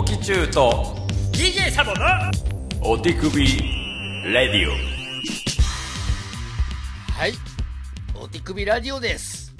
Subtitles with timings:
[0.00, 0.96] おきちゅうと
[1.30, 2.06] DJ サボの
[2.82, 4.72] お手首レディオ。
[7.12, 7.34] はい。
[8.18, 9.54] お手首ラジオです。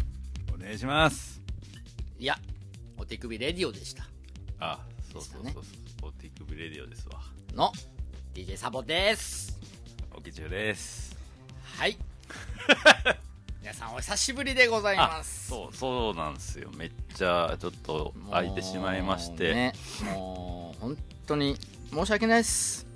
[0.48, 1.42] お願いします。
[2.18, 2.38] いや
[2.96, 4.04] お手首レディオでした。
[4.60, 4.78] あ
[5.12, 5.62] そうそうそうでそう、
[6.04, 7.20] お手首レディオですわ。
[7.54, 7.70] の
[8.32, 9.60] DJ サボです。
[10.16, 11.14] おきちゅうです。
[11.76, 11.98] はい
[13.60, 15.48] 皆さんお久しぶりでございあます。
[15.48, 16.70] そうそうなんですよ。
[16.78, 19.72] めっちゃちょっと空いてしまいまして、もうね
[20.14, 20.96] もう本
[21.26, 21.58] 当に
[21.92, 22.86] 申し訳ないです。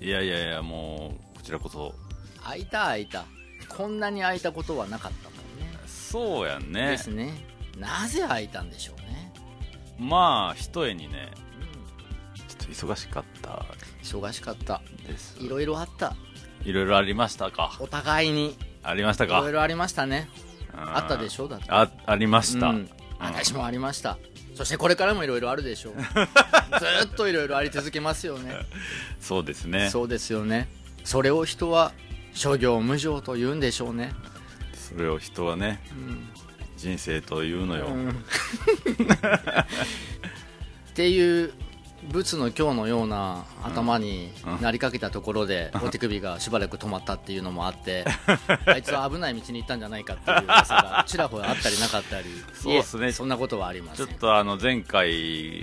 [0.00, 1.92] いやいやいやもうこちらこそ。
[2.40, 3.24] 空いた空いた。
[3.68, 5.38] こんなに空いたことはなかったもん
[5.72, 5.76] ね。
[5.88, 6.90] そうやんね。
[6.90, 7.32] ですね。
[7.76, 9.32] なぜ空いたんでしょうね、
[9.98, 11.32] まあひとえにね
[12.36, 12.38] うん。
[12.38, 13.66] ちょっと忙しかった。
[14.04, 14.82] 忙しかった。
[15.04, 15.36] です。
[15.40, 16.14] いろいろあった。
[16.64, 17.76] いろいろありましたか。
[17.80, 19.38] お互いにありましたか？
[19.38, 20.28] いろいろありましたね。
[20.74, 20.96] うん。
[20.96, 21.48] あったでしょ？
[21.48, 21.66] だって。
[21.68, 22.90] あありました、うん。
[23.20, 24.18] 私もありました。
[24.54, 25.94] そしてこれからもいろいろあるでしょう。
[26.02, 28.54] ずーっといろいろあり続けますよね。
[29.20, 29.88] そうですね。
[29.90, 30.68] そうですよね。
[31.04, 31.92] それを人は
[32.34, 34.12] 諸行無常と言うんでしょうね。
[34.74, 36.28] それを人はねうん。
[36.76, 38.08] 人生というのよ、うん。
[38.10, 38.14] っ
[40.94, 41.52] ていう
[42.10, 48.04] 仏の今日のような頭になりかけたところで、お手首がしばらく止まったっていうのもあって
[48.66, 53.12] あいつは危ない道に行ったんじゃないかっていう噂がちらほらあったりなかったりそうっすね。
[53.12, 54.06] そんなことはありません。
[54.06, 55.10] ちょっとあの前回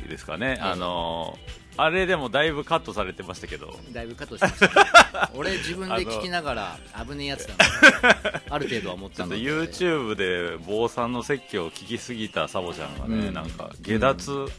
[0.08, 1.38] ですかね、えあの
[1.78, 3.74] あれでもだいぶカットされてましたけど。
[3.94, 8.42] だいぶカットしました、 俺自分で聞きながら危ねえやつだな。
[8.50, 9.38] ある程度は思ったので。
[9.42, 13.34] YouTube で坊さんの説教を聞きすぎたサボちゃんがね、うん。
[13.34, 14.50] なんか下脱、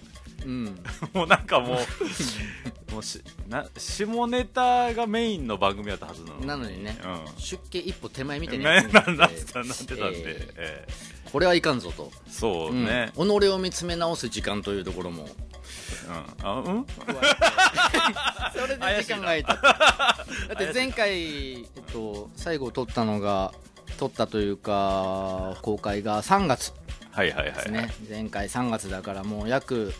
[0.44, 0.64] うん。
[1.12, 7.40] もうなんかもうもうしな下ネタがメインの番組だったはずなのなのにね、うん。
[7.40, 10.22] 出家一歩手前みたいねなやつになっって なってたんで、
[10.56, 10.88] ええ。
[11.32, 12.84] これはいかんぞと、えそううん。
[12.84, 15.24] ね、己を見つめ直す時間というところも。
[15.24, 16.46] うん。
[16.46, 16.86] あうん？
[18.52, 19.54] それで時間が空いた。
[19.54, 23.52] だって前回、えっと、最後撮ったのが
[23.98, 26.72] 撮ったというか公開が3月
[27.12, 29.92] はいはいはいね、前回3月だからもう約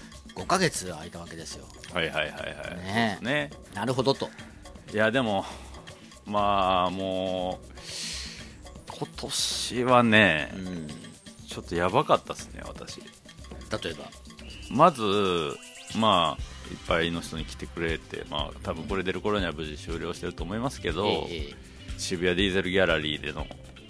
[0.43, 1.67] 5ヶ月空いたわけですよ。
[1.93, 2.35] はいはいはいはい。
[2.85, 3.25] ねえ。
[3.25, 3.51] ね。
[3.75, 4.29] なるほどと。
[4.93, 5.45] いやでも
[6.27, 7.69] まあもう
[8.99, 10.89] 今年はねうん。
[11.49, 13.01] ちょっとやばかったですね私。
[13.01, 13.07] 例
[13.91, 14.05] えば？
[14.71, 15.03] まず
[15.97, 21.53] まあいっぱいの人に来てくれてまあ多分これ出る頃には無事終了してると思いますけど、え
[21.99, 23.47] 渋谷ディーゼルギャラリーでの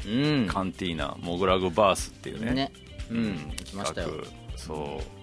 [0.07, 0.47] えうん。
[0.47, 2.73] カンティーナモグラグバースっていうねね。
[3.11, 3.27] うん
[3.59, 4.09] 行きましたよ、
[4.57, 5.20] そう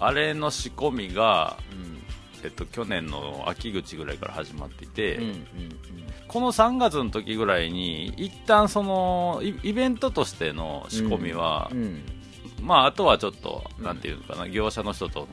[0.00, 2.00] あれの仕込みが、うん。
[2.42, 5.46] えっと、去年の秋口ぐらいから始まっていて、うんうん
[6.26, 12.02] この3月の時ぐらいに一旦そのイイベントとしての仕込みは、うんうん。
[12.62, 15.26] まああとはちょっと、うんなんていうのかな業者の人との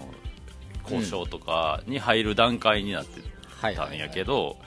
[0.84, 3.22] 交渉とかに入る段階になって
[3.76, 4.58] たんやけど、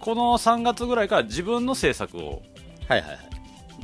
[0.00, 2.42] この3月ぐらいから自分の制作を
[2.88, 3.33] はいはいはい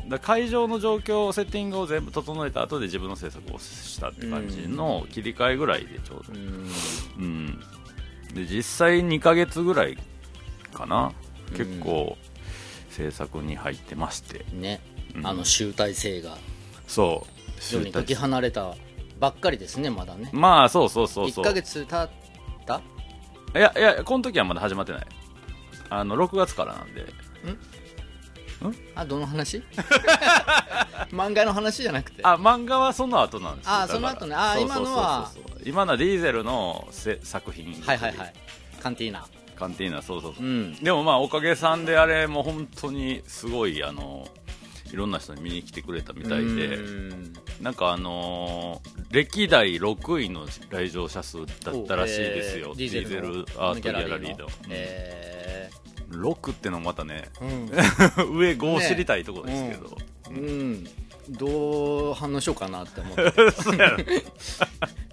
[0.09, 6.33] だ会場の状況セッティングを全部整えた後で自分の制作をしたって感じの切り替えぐらいでちょうど。
[6.33, 6.71] う、ん。
[7.19, 7.61] うん、
[8.35, 9.97] で実際2ヶ月ぐらい
[10.73, 11.13] かな。
[11.57, 12.17] 結構
[12.91, 14.81] 制作に入ってまして、ね、
[15.17, 15.27] うん。
[15.27, 16.39] あの集大成が。
[16.87, 17.31] そう。
[17.59, 18.75] 非常にかけ離れた
[19.19, 20.31] ばっかりですねまだね。
[20.33, 21.45] まあそうそうそうそう。
[21.45, 22.11] 1ヶ月経っ
[22.67, 22.81] た？
[23.59, 25.07] いやいやこの時はまだ始まってない。
[25.89, 27.07] あの6月からなんで
[28.95, 29.63] あどの話？
[31.13, 32.23] 漫画の話じゃなくて。
[32.23, 33.73] あ漫画はその後なんですよ。
[33.73, 34.35] あその後ね。
[34.37, 35.31] あ今のは。
[35.65, 37.75] 今のはディーゼルのせ作品。
[37.83, 38.33] はいはいはい。
[38.81, 39.27] カンティーナ。
[39.57, 40.45] カンティーナそうそうそう。
[40.45, 40.75] う、ん。
[40.77, 44.29] でもまあおかげさんであれもう本当にすごいあの
[44.93, 46.77] いろんな人に見に来てくれたみたいで。
[46.77, 46.81] う
[47.15, 47.33] ん。
[47.61, 52.77] なんかあのー歴代6位の来場者数だったらしいですよ、おえー。
[52.79, 55.69] ディーゼルアートギャラリーの、え
[56.11, 58.37] 6ってのもまたねーうん。
[58.39, 59.99] 上5知りたいところですけど、
[60.31, 60.87] うん。
[61.31, 63.33] どう反応しようかなって思って。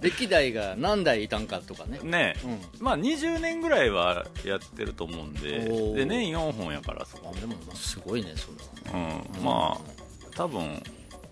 [0.00, 2.00] 歴代が何代いたんかとかね。
[2.02, 2.60] ねうん。
[2.80, 5.60] まあ20年ぐらいはやってると思うんで。
[5.94, 8.48] で年4本やからそあでもまあすごいねそ
[8.92, 9.22] れは。
[9.36, 10.82] うん、まあ多分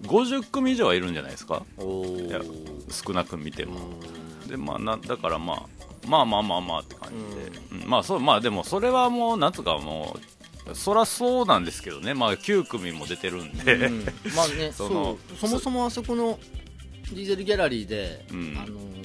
[0.03, 1.63] 50組以上はいるんじゃないですか。
[1.79, 3.81] 少なく見ても。
[4.47, 5.76] うでまあなだからまあ
[6.07, 7.89] まあまあまあまあって感じで、うん。
[7.89, 10.17] まあそうまあでもそれはもうなんとかも
[10.71, 12.15] うそらそうなんですけどね。
[12.15, 14.01] まあ9組も出てるんで、ん。
[14.35, 15.37] まあねそ そのう。
[15.37, 16.39] そもそもあそこの
[17.11, 18.57] ディーゼルギャラリーで、うん。
[18.59, 18.97] あのー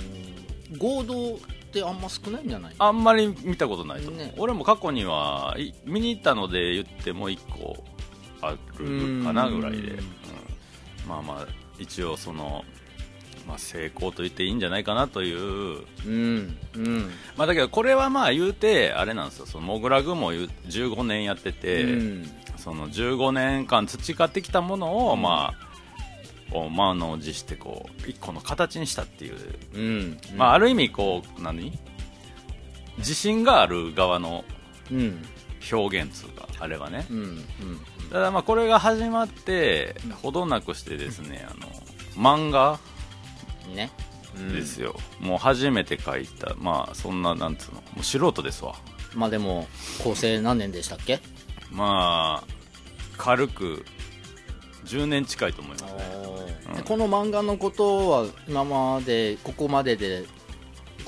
[0.78, 1.38] 合同っ
[1.74, 2.76] てあんま少ないんじゃない？
[2.80, 4.34] あんまり見たことないとね。
[4.38, 7.84] 俺も過去にはい見に行ったので言っても1個
[8.42, 8.58] ある
[9.24, 9.98] かなぐらいで、うん。
[9.98, 10.04] うん。
[11.08, 11.48] まあまあ
[11.78, 12.64] 一応その
[13.48, 17.10] まあ、成功と言っていいんじゃないかなという、うんうん。
[17.38, 19.46] まあ、だけどこれはまあ言うてあれなんですよ。
[19.46, 22.32] そのモグラグも言う15年やってて、うん。
[22.58, 25.72] その15年間培ってきたものを、まあ
[26.52, 29.38] こう満を持してこう一個の形にしたっていう、
[29.74, 31.72] うんまあ、ある意味こう何？
[32.98, 34.44] 自信がある側の
[34.92, 35.24] うん。
[35.72, 37.46] 表現つうかあれはね、うんうん
[38.12, 41.68] ただまあこれが始まってほどなくしてですね、あの
[42.16, 42.80] 漫画
[43.68, 43.76] うん。
[43.76, 43.92] ね
[44.54, 46.56] ですよ、もう初めて書いた。
[46.58, 47.82] まあそんななんつうの。
[47.82, 48.76] もう素人ですわ。
[49.14, 49.68] まあでも
[50.02, 51.20] 構成何年でしたっけ？
[51.70, 52.48] まあ
[53.18, 53.86] 軽く
[54.86, 55.94] 10年近いと思います。
[55.94, 56.02] ね
[56.78, 60.24] でこの漫画のことは今までここまでで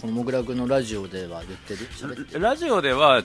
[0.01, 1.88] このモグラグのラジオでは言ってる？
[1.91, 2.41] 喋ってる？
[2.41, 3.23] ラジオでは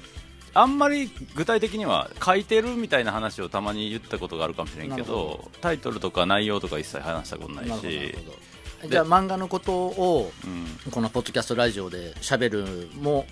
[0.54, 8.38] あんまり具体的には書いてるみたいな話をたまに言ったことがあるかもしれんけどタイトルとか内容とか一切話したことないしるほど
[8.86, 10.92] じゃあ漫画のことをうん。
[10.92, 13.26] このポッドキャストラジオで喋るも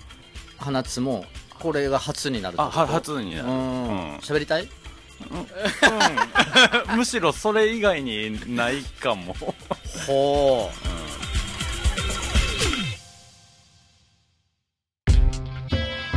[0.57, 1.25] 放つも
[1.59, 3.55] これが初になるあは初になる、ううん。
[3.55, 4.67] ん喋りたい？
[6.95, 9.35] むしろそれ以外にないかも。
[10.05, 10.69] ほ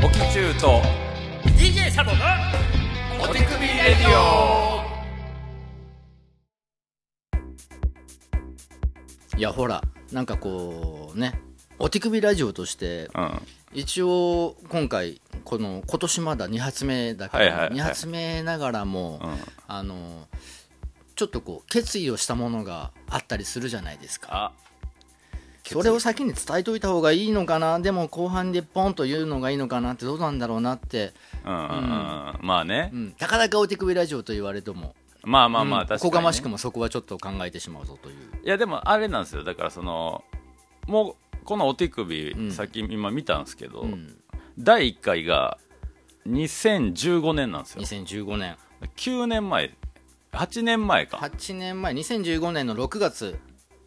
[0.04, 0.82] おきちゅうと。
[1.56, 2.18] DJ サボの
[3.22, 4.89] お手首レディオ
[9.40, 9.82] いやほら
[10.12, 11.40] なんかこうね
[11.78, 13.40] お手首ラジオとしてうん。
[13.72, 17.70] 一応今回この今年まだ2発目だけど、はいはいはい。
[17.70, 19.36] 2発目ながらも、うん。
[19.66, 20.28] あの
[21.16, 24.28] ちょっとこう決意をしたものがあったりするじゃないですか。
[24.30, 24.52] あ。
[25.64, 27.80] それを先に伝えといた方がいいのかな？
[27.80, 31.14] でも後半でポンと言うのがいいのかなってどうなんだろうなって、
[31.46, 31.60] うんうん。
[31.60, 32.38] うん。
[32.42, 34.94] まあね、うん、たかだかお手首ラジオと言われても
[35.24, 35.86] まあまあまあ、うん。
[35.86, 38.16] 確かに、ね、おこがましくもそこはちょっと考えてしまうぞという。
[38.44, 39.44] いやでもあれなんですよ。
[39.44, 40.24] だからその
[40.86, 42.52] もうこのお手首、うん。
[42.52, 44.16] さっき今見たんですけど、うん。
[44.58, 45.58] 第1回が
[46.26, 47.82] 2015年なんですよ。
[47.82, 48.56] 2015年。
[48.96, 49.74] 9年前
[50.32, 51.92] 8年前か、8年前。
[51.92, 53.38] 2015年の6月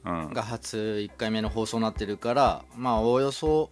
[0.06, 3.70] うん、が初1回目の放送になってるからまあおよそ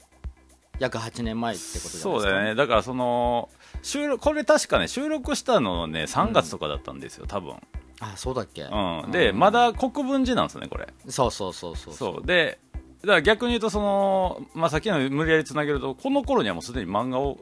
[0.79, 2.01] 約8年前ってことじゃないですか。
[2.01, 2.55] そうだよね。
[2.55, 3.49] だからその
[3.81, 7.55] 収録これ確かね収録したのね3月とかだったんですよ多分、
[7.99, 9.11] あそうだっけ、うん。
[9.11, 10.87] でまだ国分寺なんですよねこれ。
[11.07, 12.25] そうそうそうそうそう。
[12.25, 12.59] で
[13.01, 17.39] だから逆に言うとその、まあ、さっきの無理やりつなげるとこの頃にはもうすでに漫画を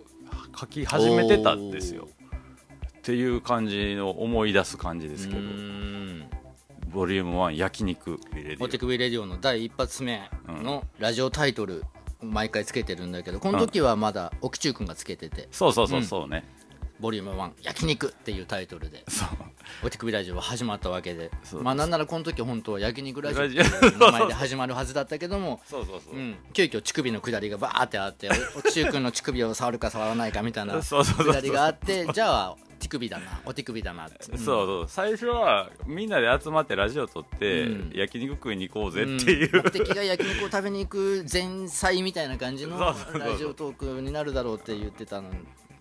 [0.53, 2.07] 描き始めてたんですよ。
[2.99, 5.39] っていう感じの思い出す感じですけど。
[6.89, 8.65] ボリューム1焼肉レディオ。
[8.65, 11.83] お手首レディオの第一発目のラジオタイトル
[12.21, 15.48] 毎回つけてるんだけどこの時はまだ奥中君がつけてて。
[15.51, 16.44] そうそうそうそうね、
[17.00, 19.04] ボリューム1焼肉っていうタイトルで。
[19.07, 19.30] そう。
[19.83, 21.31] お手首ラジオは始まったわけで。
[21.44, 31.33] そうまあなんならこの時本当は焼肉ラジオっていう名前で始まるはずだったけどもそうそうそう、うん、急遽乳首の下りがバーってあっておおちゅうくんの乳首を触るか触らないかみたいなそうそうそうそう。
[31.33, 32.57] 下りがあってじゃあ
[32.89, 34.86] 手首だな お手首だなって、そうそう。
[34.88, 37.91] 最初はみんなで集まってラジオ撮って、うん。
[37.94, 42.80] 焼肉食いに行こうぜうんっていう、目的が焼肉を食べに行く前菜みたいな感じの
[43.13, 45.36] ラジオトークになるだろうって言ってたのに。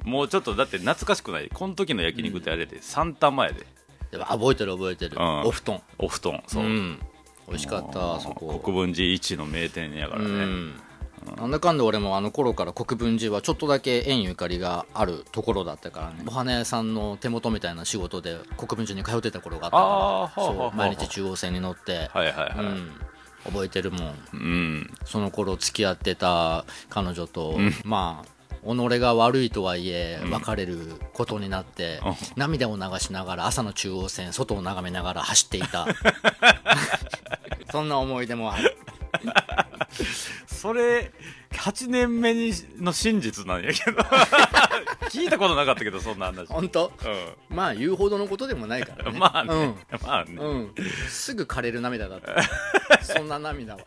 [0.04, 1.48] もうちょっとだって懐かしくない。
[1.52, 3.66] この時の焼肉ってあれで3玉前で。
[4.10, 5.40] 覚えてる覚えてる、うん。
[5.42, 5.82] お布団。
[5.98, 6.98] お布団そう、ん。
[7.48, 8.60] 美味しかったあそこ。
[8.62, 10.80] 国分寺一の名店やからね、うん
[11.36, 16.24] なんだかんだ俺もあの頃から国分寺はちょっとだけ縁ゆかりがあるところだったからね。
[16.26, 20.70] お花屋さんの手元みたいな仕事で国分寺に通ってた頃があったから。
[20.70, 22.90] 毎日中央線に乗って、はいはいはい、うん、
[23.44, 24.14] 覚えてるもん。
[24.32, 30.78] うん、その頃付き合ってた彼女と、まあ己が悪いとはいえ別れる
[31.12, 32.14] ことになって、うん。
[32.36, 35.86] 涙を流しながら朝の中央線外を眺めながら走っていた。
[37.70, 38.76] そんな思い出もある
[40.46, 41.12] それ
[41.50, 43.98] 8年目にの真実なんやけど。
[45.08, 46.46] 聞いたことなかったけどそんな話。
[46.48, 46.86] 本当？
[46.86, 46.92] う
[47.54, 49.16] まあ言うほどのことでもないからね。
[49.16, 50.74] んまあね、まあね、うん、うん、
[51.08, 52.42] すぐ枯れる涙だった
[53.02, 53.80] そんな涙は。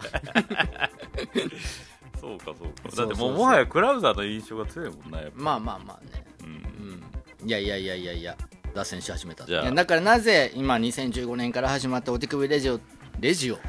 [2.20, 2.96] そうかそうか。
[2.96, 6.26] だってもうもはやクラウザーの印象が強いもんなやっぱ、まあまあまあね。
[6.42, 6.48] うん。
[6.48, 7.48] うん。
[7.48, 8.38] いやいやいやいやいや
[8.74, 12.80] 脱線し始めただからなぜ今2015年から始まったお手首レジオ
[13.22, 13.60] レジオ、う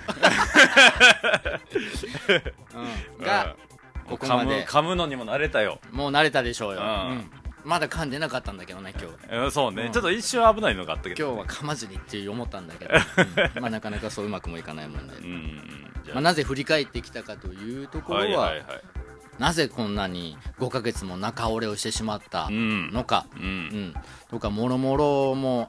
[3.23, 3.54] ん、が
[4.09, 4.64] ここまで。
[4.66, 6.87] 噛むのにも慣れたよ、もう慣れたでしょうよ、うん。
[6.87, 7.30] うん。
[7.64, 9.16] まだ噛んでなかったんだけどね今日。
[9.44, 9.92] うんそうね、うん。
[9.92, 12.97] ちょっと一瞬危ないのがあったけど、今日は噛まずにって思ったんだけど、う
[13.59, 13.62] ん。
[13.62, 15.12] まあなかなかそううまくもいかないもんで、
[16.12, 18.64] まあ、なぜ振り返ってきたかというところは、はいはいはい。
[19.38, 22.90] なぜこんなに5ヶ月も中折れをしてしまったうん。
[22.90, 23.26] のか、
[24.30, 25.68] とかもろもろも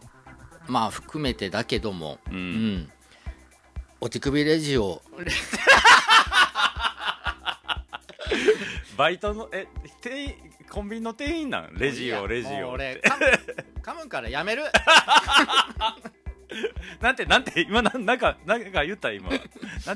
[0.68, 2.90] まあ含めてだけども、ううんん
[4.04, 5.02] お手首レジオ
[8.98, 9.66] バイトのえ
[10.02, 10.34] 店員
[10.70, 11.74] コンビニの店員なん？
[11.78, 13.26] レジオレジオもう俺噛む
[13.82, 14.64] 噛むからやめる？
[17.00, 19.30] なんてなんて今なんなんかなんか言った今。
[19.30, 19.40] なん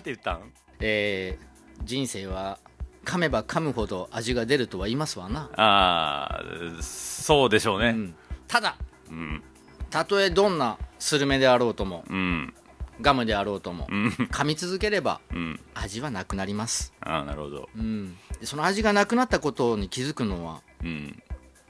[0.01, 0.53] て言ったん？
[0.79, 1.47] えー
[1.83, 2.59] 人生は
[3.03, 6.41] 噛めば噛むほど味が出るとは言いますわな、あ
[6.79, 7.89] あそうでしょうね。
[7.89, 8.15] うん、
[8.47, 8.77] ただ
[9.09, 9.43] うん。
[9.89, 12.53] たとえどんなスルメであろうともうん
[13.01, 14.07] ガムであろうともうん。
[14.09, 15.59] 噛み続ければうん。
[15.73, 17.69] 味はなくなります、ああなるほど。
[17.75, 21.21] うん、でその味がなくなったことに気づくのはうん。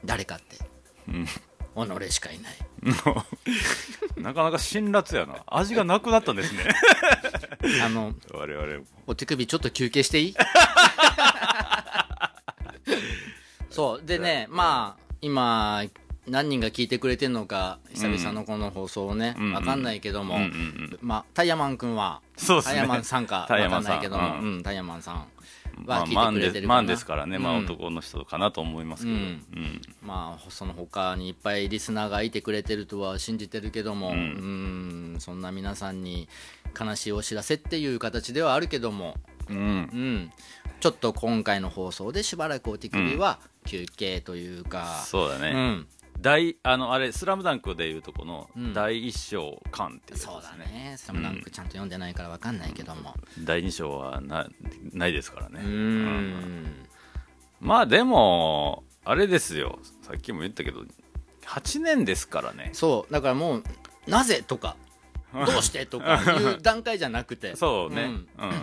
[0.05, 0.57] 誰かって
[1.07, 1.25] うん。
[1.27, 1.31] 己
[2.11, 2.53] しかいない。
[4.21, 5.35] なかなか辛辣やな。
[5.45, 6.65] 味がなくなったんですね。
[7.85, 8.83] あの我々も。
[9.05, 10.35] お手首ちょっと休憩していい？
[13.69, 14.05] そう。
[14.05, 15.83] でねまあ今
[16.27, 19.53] 何人が聞いてくれてるのか久々のこの放送をね、うん。
[19.53, 20.99] わかんないけども、うんうんうん。
[21.01, 22.73] まあタイヤマン君はそうですね。
[22.73, 25.27] タイヤマンさんかわかんないけども、タイヤマンさん
[25.85, 29.17] まあ、は聞いてくれてるかな、でマンですからね、男の人かなと思いますけど、
[30.01, 34.09] まあその他にいっぱいリスナーがいてくれてるとは信じてるけども、
[35.19, 36.27] そんな皆さんに
[36.79, 39.17] 悲しいお知らせっていう形ではあるけども、
[40.79, 45.85] ちょっと今回の放送でしばらくお手首は休憩というか、そうだね、
[46.17, 48.73] うん、大あのあれ「スラムダンクでいうとこのうん。
[48.73, 50.65] 第一章巻っていうやつそうだね。
[50.65, 53.15] ね「スラムダンクちゃんと読んでないから分かんないけども。
[53.39, 54.47] 第二章はな
[54.93, 55.61] ないですからね。
[55.61, 56.87] うーん。
[57.59, 59.79] まあでもあれですよ。
[60.01, 60.83] さっきも言ったけど
[61.45, 62.71] 8年ですからね。
[62.73, 63.13] そう。
[63.13, 63.63] だからもう
[64.07, 64.75] なぜとか
[65.33, 67.55] どうしてとかいう段階じゃなくて。
[67.55, 68.05] そうね。
[68.05, 68.07] ん。
[68.07, 68.57] うん、だか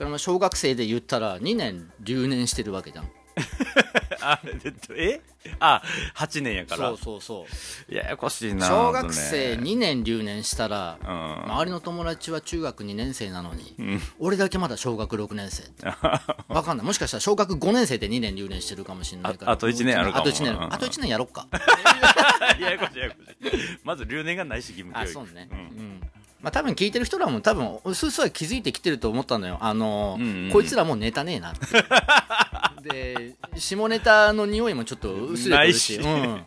[0.00, 3.08] らまあ小学生で言ったら2年留年してるわけじゃん
[4.20, 4.40] あ
[4.96, 5.20] え？
[5.60, 5.82] あ
[6.16, 6.88] 8年やから。
[6.88, 7.46] そうそうそ
[7.88, 7.94] う。
[7.94, 9.62] ややこしいな小学生ね。
[9.62, 11.44] 2年留年したら、うん。
[11.52, 14.00] 周りの友達は中学2年生なのに、ん。
[14.18, 15.64] 俺だけまだ小学6年生。
[16.48, 16.86] わかんない。
[16.86, 19.50] もしかしたら小学5年生で2年留年してるかもしれないから。
[19.52, 20.24] ああと一年あるかも。
[20.24, 20.54] あと1年。
[20.54, 20.72] うん。
[20.72, 21.46] あと一年やろっか。
[22.58, 23.78] ややこしいややこしい。
[23.84, 25.10] まず留年がないし義務教育。
[25.10, 25.48] あそうね。
[25.50, 25.58] うん。
[25.58, 26.00] うん
[26.44, 29.56] まあ多分聞いてる人らも多分うすうすは気づいてきてると思ったのよ。
[29.62, 30.52] あのーうんうん。
[30.52, 31.66] こいつらもうネタねえなって。
[32.86, 35.98] で下ネタの匂いもちょっと薄れてるし。
[35.98, 36.06] ないし。
[36.06, 36.44] うん。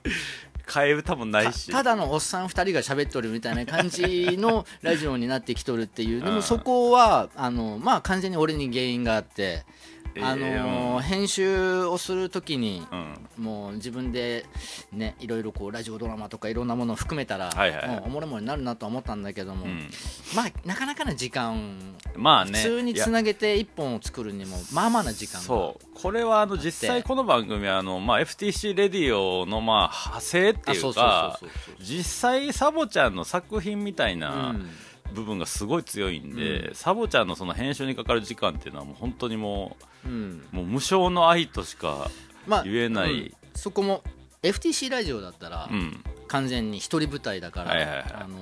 [0.67, 1.71] 替え歌もないし。
[1.71, 6.21] ただのおっさん2人が喋っとるみたいな感じの ラジオになってきとるっていう。
[6.21, 13.43] でうんもそこはあの、まあ、完全に俺に原因があって、えーあのうん編集をするときにうん。
[13.43, 14.45] もう自分で、
[14.91, 17.97] ね、いろいろこうラジオドラマとかいろんなものを含めたら、はいはいはい。
[17.97, 19.89] うんおもろいものになるなとは思ったんだけども、うん。
[20.35, 22.57] まあ、なかなかな時間、まあね。
[22.57, 25.87] 普通につなげて1本を作るにもまあまあな時間がそう。
[26.01, 31.39] これはあの実際この番組はあの、まあ、FTC レディオのまあ派生っていうか
[31.79, 34.69] 実際サボちゃんの作品みたいなうん
[35.13, 40.43] 部分がすごい強いんで、うサボちゃんのその編集にかかる時間っていうのはもう本当にもうん。
[40.53, 42.09] うもう無償の愛としか
[42.45, 43.33] まあ言えないうん。
[43.55, 44.03] そこも
[44.43, 46.03] FTC ラジオだったら、うん。
[46.27, 48.05] 完全に一人舞台だから、はいはいはい。
[48.13, 48.37] あの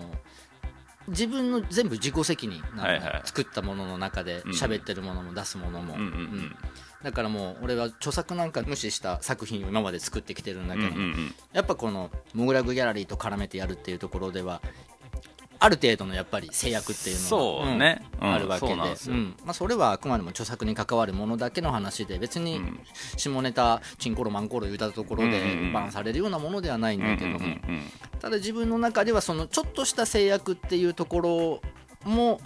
[1.07, 4.51] 自分の全部自己責任なはいはい作ったものの中でうん。
[4.51, 6.55] 喋ってるものも出すものも、うんうんうん。
[7.03, 11.35] だからもう俺は著作なんか無視した作品を今まで作ってきてるんだうんけど、うんうん。
[11.53, 14.61] やっぱこのモグラグギャラリーと絡めてやるっていうところでは
[15.59, 18.05] ある程度のやっぱり制約っていうのがね。
[18.19, 18.73] うんあるわけで。
[18.95, 22.79] そうなんまあ、それはあくまでも著作に関わるものだけの話で別にん
[23.17, 25.41] 下ネタチンコロマンコロ言うたところで
[25.73, 27.39] バンされるようなものではないんだけども、
[28.19, 31.61] ただ自分の中ではそのちょっとした制約っていうところ
[32.09, 32.41] も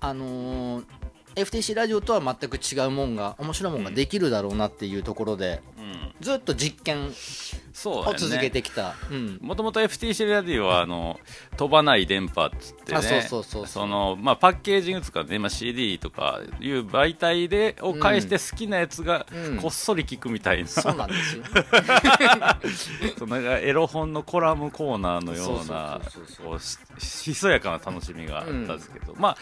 [0.00, 0.84] あのー
[1.34, 6.14] FTC ラジオとは全く違うもんが面白いもんができるだろうなっていうところで、うん。
[6.20, 7.12] ずっと実験
[7.74, 9.38] そうを続けてきた、うん。
[9.42, 11.18] もともと FTC ラディオはあの
[11.56, 12.98] 飛ばない電波っつってね。
[12.98, 13.86] あそうそうそうそう。
[13.88, 19.56] のまあ、パッケージングとかね、まあ、CD とかいう媒体でを介して好きなやつがうん。
[19.58, 21.44] こっそり聞くみたいな、そうなんですよ。
[23.26, 26.00] そエロ本のコラムコーナーのような
[26.98, 29.36] ひそやかな楽しみがあったんですけど、まあ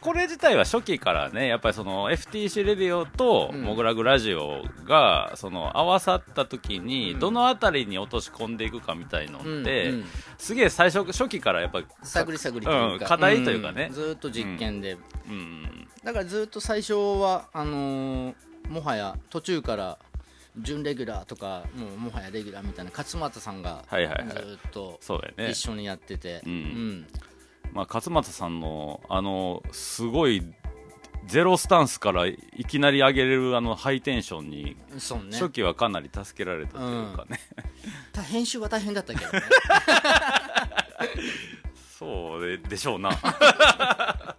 [0.00, 3.62] これ自体は初期からねやっぱりその FTC レディオとうん。
[3.62, 7.20] モグラグラジオがその合わさった時にうん。
[7.20, 10.04] どの辺りに落とし込んでいくかみたいのって、うんうん。
[10.38, 13.88] すげえ最初初期からやっぱり探り探りというか、うん課題というかね。
[13.88, 13.92] ん。
[13.92, 14.96] ずっと実験で、
[15.28, 15.88] うん。
[16.04, 18.34] だからずっと最初はあのー
[18.68, 19.98] もはや途中から
[20.58, 24.26] 準レギュラーとかもうもはやレギュラーみたいな勝俣さんがずはいはいはい。
[24.26, 25.50] っとそうだよね。
[25.50, 27.06] 一緒にやってて、うん。
[27.72, 30.42] まあ、勝俣さんのあのすごい
[31.26, 32.36] ゼロスタンスからい
[32.68, 35.24] きなり上げれるあのハイテンションにうんそうね。
[35.32, 37.40] 初期はかなり助けられたというかね、
[38.12, 39.42] た編集は大変だったけどね。
[41.98, 43.10] そうででしょうな。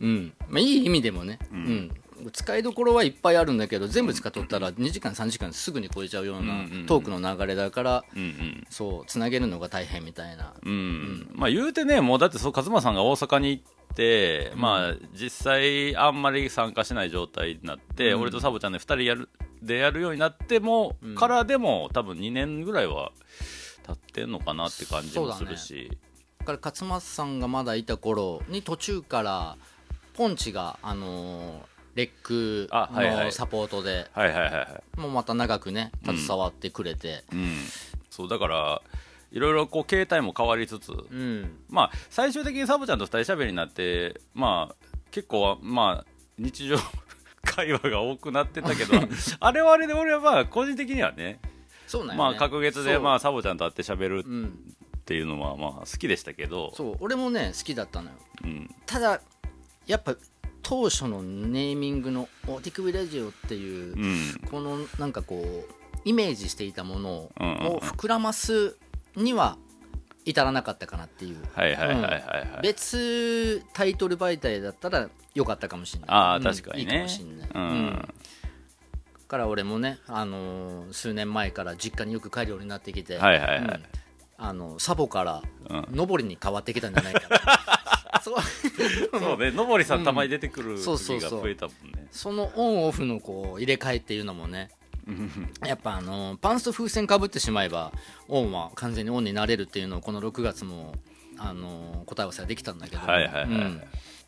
[0.00, 0.32] うん。
[0.48, 1.90] まあ、いい意味でもね、うん
[2.30, 8.66] 使いどころはいっぱいあるんだけど全部使っとったら2時間3時間すぐに超えちゃうようなトークの流れだから、うんうん。
[8.70, 10.54] そうつなげるのが大変みたいな。
[10.64, 19.28] うん、まあ言うてね、もうだってそう、勝間さんが大阪に行って、まあ実際あんまり参加しない状態になって、俺とサボちゃんで2人やる、
[19.62, 23.12] でやるようになっても、からでも多分2年ぐらいは
[23.86, 25.90] 経ってんのかなって感じもするし。
[26.40, 29.56] だから勝松さんがまだいた頃に途中から
[30.14, 35.00] ポンチが、あのーレックのサポートで、はいはいはいはい。
[35.00, 37.56] もうまた長くね携わってくれて、うん。
[38.10, 38.82] そう、だから、
[39.30, 41.58] いろいろこう、携帯も変わりつつ、うん。
[41.68, 44.74] まあ、最終的にサボちゃんと二人喋りになって、まあ、
[45.10, 46.76] 結構は、まあ、日常
[47.42, 48.94] 会話が多くなってたけど、
[49.40, 51.40] あれはあれで俺はまあ、個人的にはね、
[51.86, 52.30] そうなんよね。
[52.30, 58.16] まあ、隔月で、まあ、サボちゃんと会って喋るうん、っていうのは、まあ、好きでしたけど、そう俺もね好きだったのよ。
[58.44, 58.74] うん。
[58.86, 59.20] ただ
[59.86, 60.14] やっぱ
[60.62, 63.98] 当初のネーミングの「お手首ラジオ」っていう、う
[64.44, 64.48] ん。
[64.50, 67.46] このなんかこうイメージしていたものを,、うん。
[67.46, 68.76] うんうん膨らます
[69.16, 69.56] には
[70.24, 71.36] 至らなかったかなっていう。
[71.54, 72.16] はいはいはいはいは
[72.58, 72.60] い。
[72.62, 76.08] 別タイトル媒体だったらよかったかもしれない。
[76.10, 76.92] あん確かにね。
[76.92, 77.86] いいかもしれない、ううん。
[77.86, 77.96] ん。
[77.98, 78.06] だ
[79.28, 83.58] から俺もね、あのー数年前から実家によく帰るようになってきて、はいはいはい。
[83.60, 83.82] うん。
[84.38, 85.86] あのサボからうん。
[86.08, 87.71] 上りに変わってきたんじゃないかな
[88.20, 88.36] そう。
[89.18, 92.06] そうね、のぼりさんたまに出てくるそうそう時がそう増えたもんね。
[92.10, 94.70] そのオンオフのこう入れ替えっていうのもね。
[95.66, 97.90] やっぱあのパンスト風船かぶってしまえば
[98.28, 100.94] オンは完全にオンになれるっていうのをこの6月も
[101.38, 103.48] あの答え合わせができたんだけど、はいはいはいはい。
[103.48, 103.82] うん。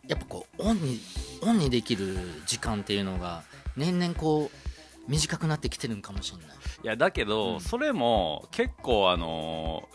[0.08, 1.00] やっぱこうオンに
[1.42, 3.44] オンにできる時間っていうのが
[3.76, 6.56] 年々こう短くなってきてるんかもしれない。
[6.82, 9.94] いやだけど、それも結構あのー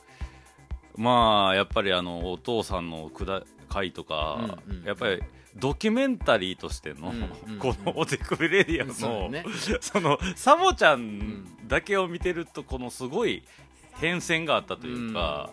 [1.00, 5.22] まあやっぱりあのお父さんのくだ回とか、うんうんやっぱり
[5.56, 9.44] ドキュメンタリーとしての、うんうんこのお手首レディアのね。
[9.82, 13.44] そのサボちゃんだけを見てるとこのすごい
[13.94, 15.50] 変遷があったというか、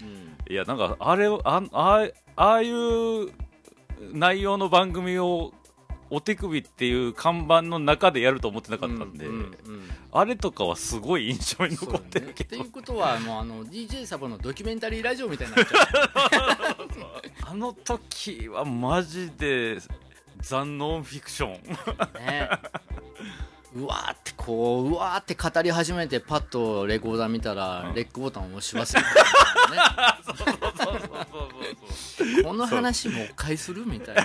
[0.00, 0.52] うん。
[0.52, 3.30] いやなんかあれをああああいう
[4.12, 5.52] 内容の番組を
[6.10, 9.50] お手首っていう看板の中でやると思ってなかったんで、うんうんうん。
[10.12, 16.76] あれとかはすごい印象に残ってねるけど、っていうことはもうあの DJ サボのドキュメンタリーラジオみたいになっちゃ
[17.44, 19.78] あの時はマジで
[20.40, 21.52] 残能フィクション。
[21.54, 22.48] うね。
[23.74, 29.02] うわーってこううわーって語り始めてパッとレコーダー見たら、レックボタンを押し忘れ
[32.42, 34.24] この話もう一回するみたいな。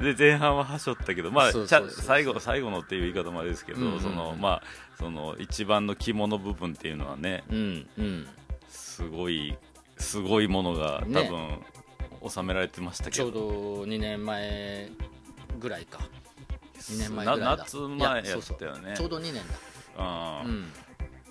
[0.02, 1.52] で前半ははしょったけど、まあ、
[1.88, 4.00] 最後最後のっていう言い方もあれですけど、うんうんうん。
[4.00, 4.62] そのまあ
[4.98, 8.28] その一番の肝の部分っていうのはねうんうん。
[8.68, 9.56] すごい
[9.98, 11.28] すごいものが多ね
[12.22, 13.16] 分、収められてましたけど。
[13.16, 13.40] ちょうど
[13.84, 14.90] 2年前
[15.58, 16.00] ぐらいか。
[16.78, 17.44] 2年前ぐらいだ。
[17.50, 18.94] な夏前やったよね。
[18.96, 19.40] ちょうど2年だ。
[19.98, 20.50] うん。
[20.50, 20.72] うん。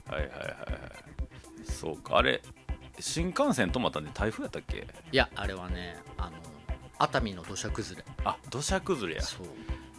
[0.09, 1.71] はいはいはいはい。
[1.71, 2.17] そうか。
[2.17, 2.41] あれ
[2.99, 4.87] 新幹線止まったんで台風やったっけ？
[5.11, 6.37] いやあれはねあの
[6.99, 8.05] 熱海の土砂崩れ。
[8.23, 9.23] あ土砂崩れや。
[9.23, 9.47] そう。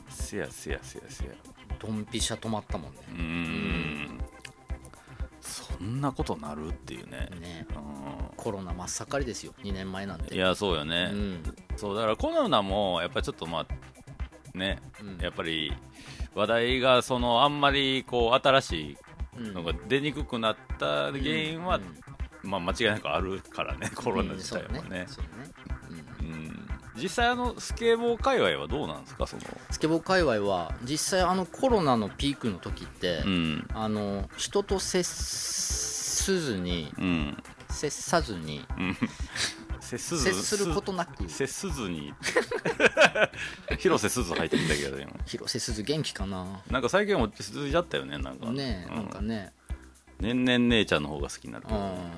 [0.09, 1.33] せやせやせやせや。
[1.79, 2.99] ドンピシャ止まったもんね。
[3.11, 4.21] うーん
[5.59, 7.29] そんなことなるっていうね。
[7.41, 7.67] ね。
[7.71, 9.55] うコロナ真っ盛りですよ。
[9.63, 10.35] 2年前なんて。
[10.35, 11.43] んいやそうよね、うん。
[11.77, 15.19] そうだからコロナもやっぱりちょっとまあね、うん。
[15.19, 15.73] やっぱり
[16.35, 18.97] 話題がそのあんまりこう新し
[19.37, 21.81] うんいのが出にくくなった原因は、
[22.43, 25.38] まあ、間違いなくあるからねコロナ自体もね,、そうね
[27.03, 29.27] 実際あのスケボー界隈はどうなんですか？
[29.27, 29.43] その。
[29.71, 33.69] スケボー界隈は実際あのコロナのピークの時って、うん。
[33.73, 37.37] あの人と接すずにうん。
[37.71, 38.97] 接さずにうん。
[39.81, 41.29] 接すず接することなく。
[41.29, 42.13] 接すずに。
[43.79, 45.13] 広瀬すず入ってきたけど今。
[45.27, 46.63] 広瀬すず元気かな？
[46.71, 48.51] なんか最近落ち着いちゃったよねなんか。
[48.51, 49.53] ねえ、うなんかね。
[50.21, 52.11] 年々姉ちゃんの方が好きになるけどうん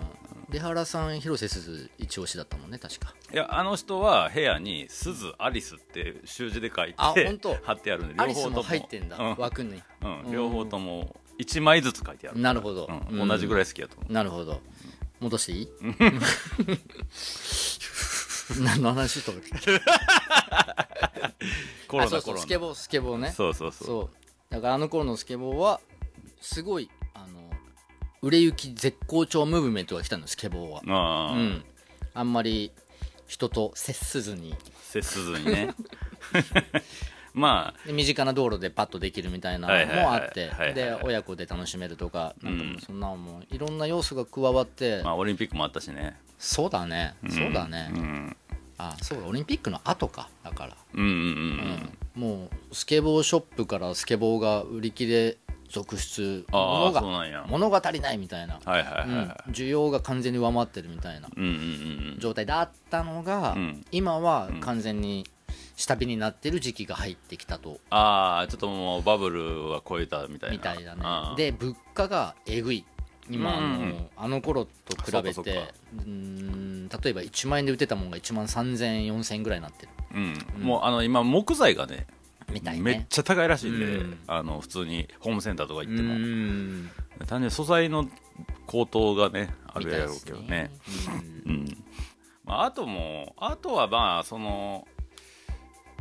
[0.50, 3.14] 出原さん広瀬すず一押しだったもんね確か。
[3.32, 9.36] いやあの人は部屋に「すずアリス」って習字で書いてあほんと貼ってあるんで両方とも入ってんだ、うん。
[9.36, 9.82] 枠に。
[10.02, 10.32] うん。
[10.32, 13.28] 両方とも1枚ずつ書いてある、なるほど、うん。
[13.28, 14.12] 同じぐらいい好きやと思う。
[14.12, 14.60] なるほど。
[15.20, 15.68] 戻していい？
[18.60, 19.32] 何の話と
[21.86, 22.34] コロナコロナ。
[22.34, 23.32] うスケボースケボーね。
[23.32, 23.86] そうそうそう。
[23.86, 24.10] そう。
[24.50, 25.80] だからあの頃のスケボーは
[26.40, 26.90] すごい
[28.22, 30.94] 売れ行き絶好調ムーブメントが来たのスケボーは。
[30.94, 31.64] ああ、うん。
[32.12, 32.70] あんまり
[33.26, 34.54] 人と接すずに。
[34.82, 35.74] 接すずにね。
[37.32, 40.50] まで身近な道路でパッとできるみたいなのもあって。
[41.02, 45.00] 親子で楽しめるとかなんかそんなのもいろんな要素が加わって。
[45.00, 46.16] あまあオリンピックもあったしね。
[46.38, 47.14] そうだね。
[47.28, 47.90] そうだね。
[47.94, 48.36] うん。
[48.76, 49.26] あそうだ。
[49.26, 50.28] オリンピックの後か。
[50.42, 51.18] だから、うんうんうん。
[52.16, 52.20] うん。
[52.20, 55.38] もうスケボーショップからスケボーが売り切れ
[55.70, 61.28] 続出物が物が足りないみたいな、はいはい需要が完全に上回ってるみたいな
[62.18, 63.86] 状態だったのが、うん。
[63.92, 65.26] 今は完全に
[65.76, 70.56] 下火になってる時期が入ってきたと、ああちょっともうバブルは超えたみたいな。
[70.56, 71.02] みたいだね。
[71.36, 72.84] で物価がえぐい。
[73.28, 75.40] 今、うんうんあのあの頃と比べて
[75.98, 79.92] うーん例えば1万円で売ってたものが1万3000円4000円ぐらいになってる。
[80.12, 82.08] うん、もうあの今木材がね
[82.50, 82.82] みたいね。
[82.82, 84.18] めっちゃ高いらしいんで、うん。
[84.26, 86.90] あの普通にホームセンターとか行っても、うーん。
[87.26, 88.08] 単純に素材の
[88.66, 90.70] 高騰がねあみるやろうけどね。
[91.46, 91.84] うんうん。
[92.44, 94.86] まあ、あともあとはまあその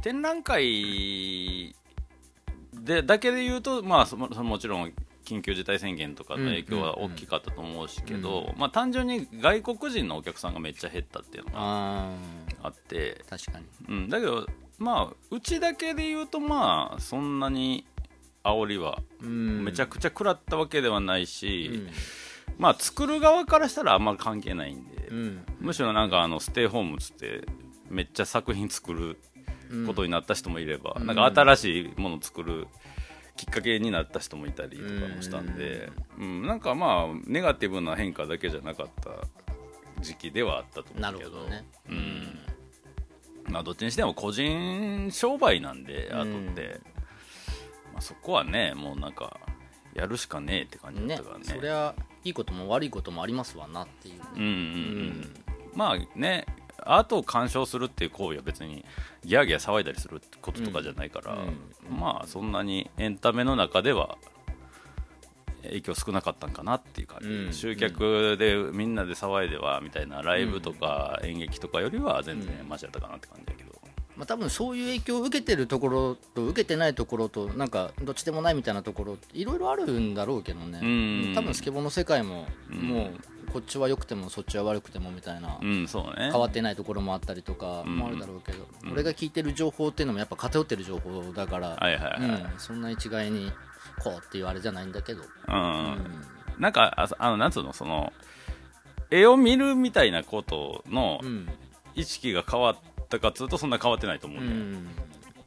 [0.01, 1.75] 展覧会
[2.73, 4.93] でだけで言うと、まあ、そもそのもちろん
[5.25, 12.13] 緊急事態宣言とかの影響は大きかったと思うしけど、まあ、単純に外国人のお客さんがめっちゃ減ったっていうのがあ
[12.63, 13.65] あって、ー確かに。
[13.87, 14.47] うん、だけど、
[14.79, 17.85] まあ、うちだけで言うとまあそんなに
[18.43, 19.65] 煽りはうん。
[19.65, 21.89] めちゃくちゃ食らったわけではないし、うん。
[22.57, 25.45] まあ作る側からしたらあんまり関係ないんで、うん。
[25.59, 27.45] むしろなんかあのステイホームっつって
[27.89, 29.17] めっちゃ作品作る
[29.85, 31.05] ことになった人もいれば、うん。
[31.05, 32.67] なんか新しいものを作る
[33.35, 36.47] きっかけになった人もいたりとかもしたんで、うん。
[36.47, 39.11] なんかまあネガティブな変化だけじゃなかった
[40.01, 41.31] 時期ではあったと思なうけど。
[41.31, 41.65] るほどね。
[41.89, 42.48] うん
[43.49, 46.79] まあ、どっちにしても個人商売なんでアートって、
[47.93, 49.39] まあ、そこはねもうなんか
[49.93, 51.45] やるしかねえって感じだねったからね。
[51.45, 55.33] そりゃいいことも悪いこともありますわなっていううんうんうん。
[55.73, 56.45] まあね
[56.83, 58.85] アートを鑑賞するっていう行為は別に
[59.25, 61.37] ギャーギャー騒いだりすることとかじゃないから、
[61.89, 64.17] まあそんなにエンタメの中では
[65.63, 67.53] 影響少なかったんかなっていう感じ、うん。
[67.53, 73.69] 集客でみんなで騒いではみたいなライブとか演劇とかよりは全然マシだったかなって感じだけど、
[74.15, 80.79] まあ、多分そういう影響を受けてるところと受けてないところとなんかどっちでもないみたいなところいろいろあるんだろうけどね。
[80.81, 81.35] うん。
[81.35, 86.31] 多分スケボーの世界ももうこっちは良くてもそっちは悪くてもみたいなうんそうね。
[86.31, 88.67] 変わってないところもあったりとかもあるだろうけど。
[88.91, 91.69] 俺が聞いてる情報っていうのもやっぱ偏ってる情報だから。
[91.69, 92.59] はいはいはい、うん。
[92.59, 93.51] そんな一概に
[93.99, 95.21] こうっていうあれじゃないんだけど。
[95.47, 96.25] うん。
[96.57, 98.11] なんかああのなんつうのその
[99.11, 101.47] 絵を見るみたいなことのうん。
[101.95, 102.75] 意識が変わっ
[103.09, 104.73] たかっつうとそんな変わってないと思うだよ、うん。
[104.73, 104.87] ん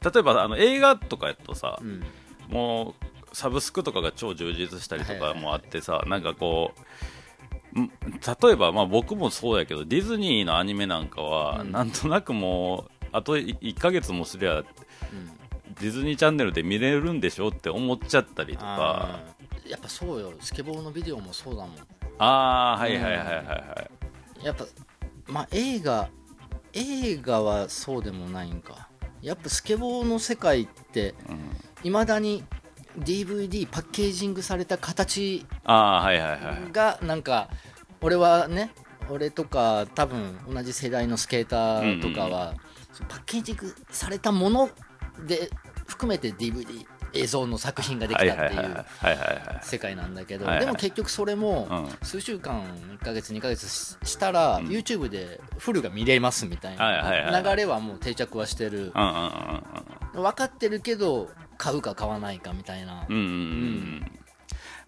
[0.03, 2.03] 例えばあの映画とかやとさう、ん。
[2.49, 2.93] も
[3.31, 6.73] うサブスクとかが超充実したりとかもあってさ、なんかこ
[7.75, 11.71] うん例えばまあ僕もそうやけどディズニーのアニメなんかは、うん。
[11.71, 14.63] なんとなくもうあと1ヶ月もすりゃ
[15.79, 19.19] ディズニーチャンネルで見れるんでしょって思っちゃったりとか。
[19.65, 20.33] やっぱそうよ。
[20.41, 21.75] スケボーのビデオもそうだもん。
[22.19, 23.87] ああーはいはいはいはいは
[24.41, 24.45] い。
[24.45, 24.65] やっぱ
[25.27, 26.09] まあ映画
[26.73, 28.89] 映画はそうでもないんか。
[29.21, 31.15] やっぱスケボーの世界って
[31.83, 32.43] いまだに
[32.99, 37.49] DVD パッケージングされた形がなんか
[38.01, 38.71] 俺はね
[39.09, 42.53] 俺とか多分同じ世代のスケーターとかは、
[43.09, 44.69] パッケージングされたもの
[45.27, 45.49] で
[45.87, 48.85] 含めて DVD 映像の作品ができたっていう
[49.61, 52.07] 世界なんだけど、でも結局それもうん。
[52.07, 58.91] 数週間1ヶ月2ヶ月ししたら、YouTube でフルが見れますみたいな流れはもう定着はしてる。
[58.93, 63.05] 分かってるけど買うか買わないかみたいな。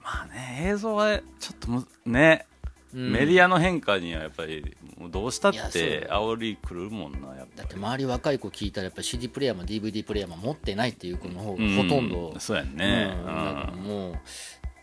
[0.01, 2.47] まあね映像はちょっとむね
[2.93, 3.11] うん。
[3.11, 13.13] メディアの変化にはやっぱりもうどうしたってそ煽りくるもんなやっぱだって周り若い子聞いたらやっぱ CD プレイヤーも DVD プレイヤーも持ってないっていう子の方がりほとんど、うそうやんね。
[13.17, 13.25] うん。
[13.25, 14.15] だからもう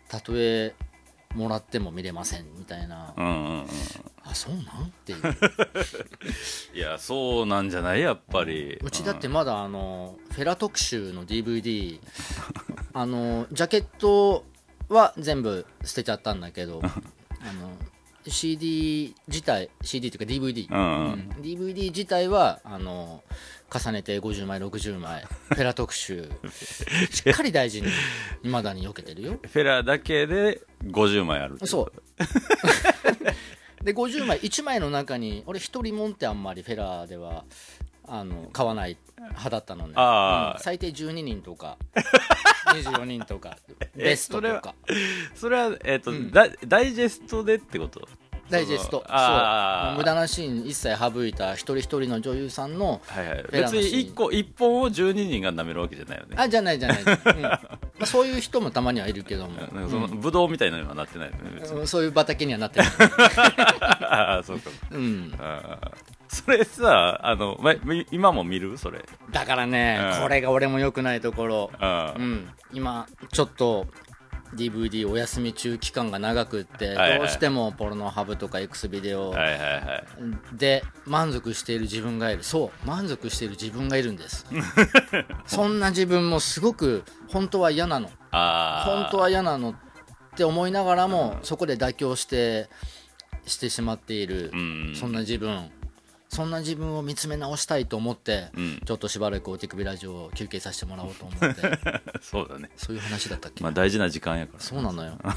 [0.09, 0.75] たとえ
[1.35, 3.67] もらっても見れませんみたいな、うんうんうんうん。
[4.23, 5.19] あそうなんっていう。
[6.77, 8.79] いやそうなんじゃないやっぱり。
[8.83, 11.99] うちだってまだあのフェラ特集の DVD
[12.93, 14.45] あのジャケット
[14.89, 17.73] は全部捨てちゃったんだけど あの
[18.27, 21.13] CD 自体 CD というか DVD、うんうん。
[21.13, 21.43] うん。
[21.43, 23.23] DVD 自体はあの
[23.73, 26.29] 重ねて50枚60枚フェラ特集。
[27.11, 27.89] しっかり大事に
[28.43, 29.39] いまだに避けてるよ。
[29.43, 31.93] フェラだけで50枚あるそう。
[33.85, 37.45] で50枚1枚の中に俺一人もんってあんまりフェラーでは
[38.07, 39.95] あの買わない派だったのね。
[39.97, 40.63] うん。
[40.63, 41.79] 最低12人とか
[42.75, 43.57] 24人とか
[43.95, 44.75] ベストとか。
[45.35, 48.09] それはえっとダダイジェストでってこと？
[48.51, 48.99] ダイジェスト。
[48.99, 49.97] そう。
[49.97, 53.45] 無駄なシーン一切省いた一人一人の女優さんのはいはい。
[53.51, 53.81] 別に
[54.11, 56.37] 1個1本を12人が舐めるわけじゃないよね。
[56.37, 57.43] あじゃないじゃない、 うん。
[57.43, 57.61] ま
[58.01, 62.89] あ、そういう人もたまにはいるけども、そのブドウみたいなのにはなってないよねうんそういう畑にはなってない、
[63.81, 64.71] ああそうか。
[64.91, 65.33] うん、
[66.45, 67.61] それさあの、
[68.11, 68.79] 今も見る？
[68.79, 69.05] それ。
[69.31, 70.23] だからね、うん。
[70.23, 71.71] これが俺も良くないところ。
[71.81, 71.89] うん。
[71.89, 72.49] うん。
[72.73, 73.87] 今ちょっと
[74.55, 79.35] DVD お休み中期間が長くって、どうしてもポルノハブとか X ビデオ。
[80.53, 82.43] で満足している自分がいる。
[82.43, 84.47] そう満足している自分がいるんです。
[85.47, 88.11] そんな自分もすごく本当は嫌なの。
[88.31, 89.75] 本当は嫌なのっ
[90.35, 92.71] て思いながらもそこで妥協して
[93.45, 94.93] してしまっている、うん。
[94.95, 95.71] そんな自分
[96.33, 98.81] そんな自分を見つめ直したいと思って、うん。
[98.87, 101.47] ちょっとしばらくお手首ラジオを休憩させてもらおうと思って。
[102.23, 102.71] そうだね。
[102.75, 104.61] そういう話だったっけ、まあ大事な時間やから。
[104.61, 105.19] そうなのよ。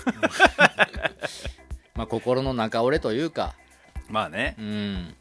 [1.95, 3.55] まあ心の中折れというか。
[4.08, 4.55] まあね。
[4.58, 5.15] う、ん。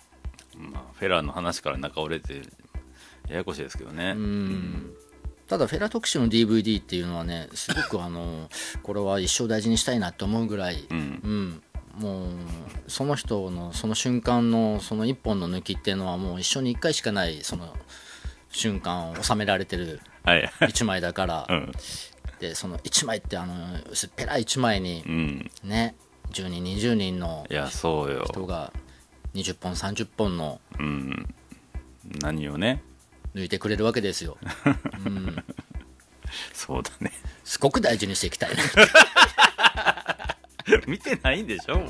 [0.56, 2.42] まあ、フェラーの話から中折れて
[3.28, 4.94] ややこしいですけどね、うん。
[5.48, 8.48] ただフェラ特集の DVD っていうのはねすごくあの
[8.82, 10.96] これは一生大事にしたいなと思うぐらい、うん。
[10.96, 11.62] うん、
[11.98, 12.28] もう
[12.88, 17.74] その人のその瞬間のその一本の抜きっていうのはもう一生に一回しかないその
[18.50, 20.50] 瞬間を収められてるはい。
[20.68, 21.72] 一枚だから、うん。
[22.40, 23.54] でその一枚ってあの
[23.90, 25.50] 薄っぺらい一枚にうん。
[25.62, 25.94] ね
[26.32, 28.72] 10人20人の人が
[29.34, 31.34] 20本30本のうん。
[32.20, 32.82] 何をね。
[33.34, 34.38] 抜いてくれるわけですよ、
[35.04, 35.44] うん、
[36.52, 37.10] そうだね。
[37.42, 38.62] すごく大事にしていきたいな
[40.86, 41.76] 見てないんでしょ？
[41.78, 41.88] もう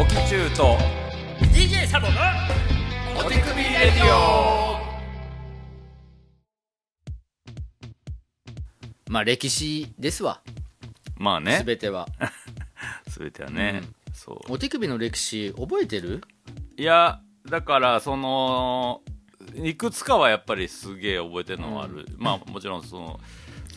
[0.00, 0.76] オキチューと
[1.52, 2.14] DJ サボの
[3.26, 4.78] お手首レディオ。
[9.08, 10.40] まあ歴史ですわ。
[11.16, 11.62] まあね。
[11.66, 12.06] 全ては。
[13.18, 16.22] 全てはね、そお手首の歴史覚えてる？
[16.78, 19.02] ういやだからその
[19.56, 23.20] いくつかはやっぱりすげえ覚えてるのはある、まあもちろんその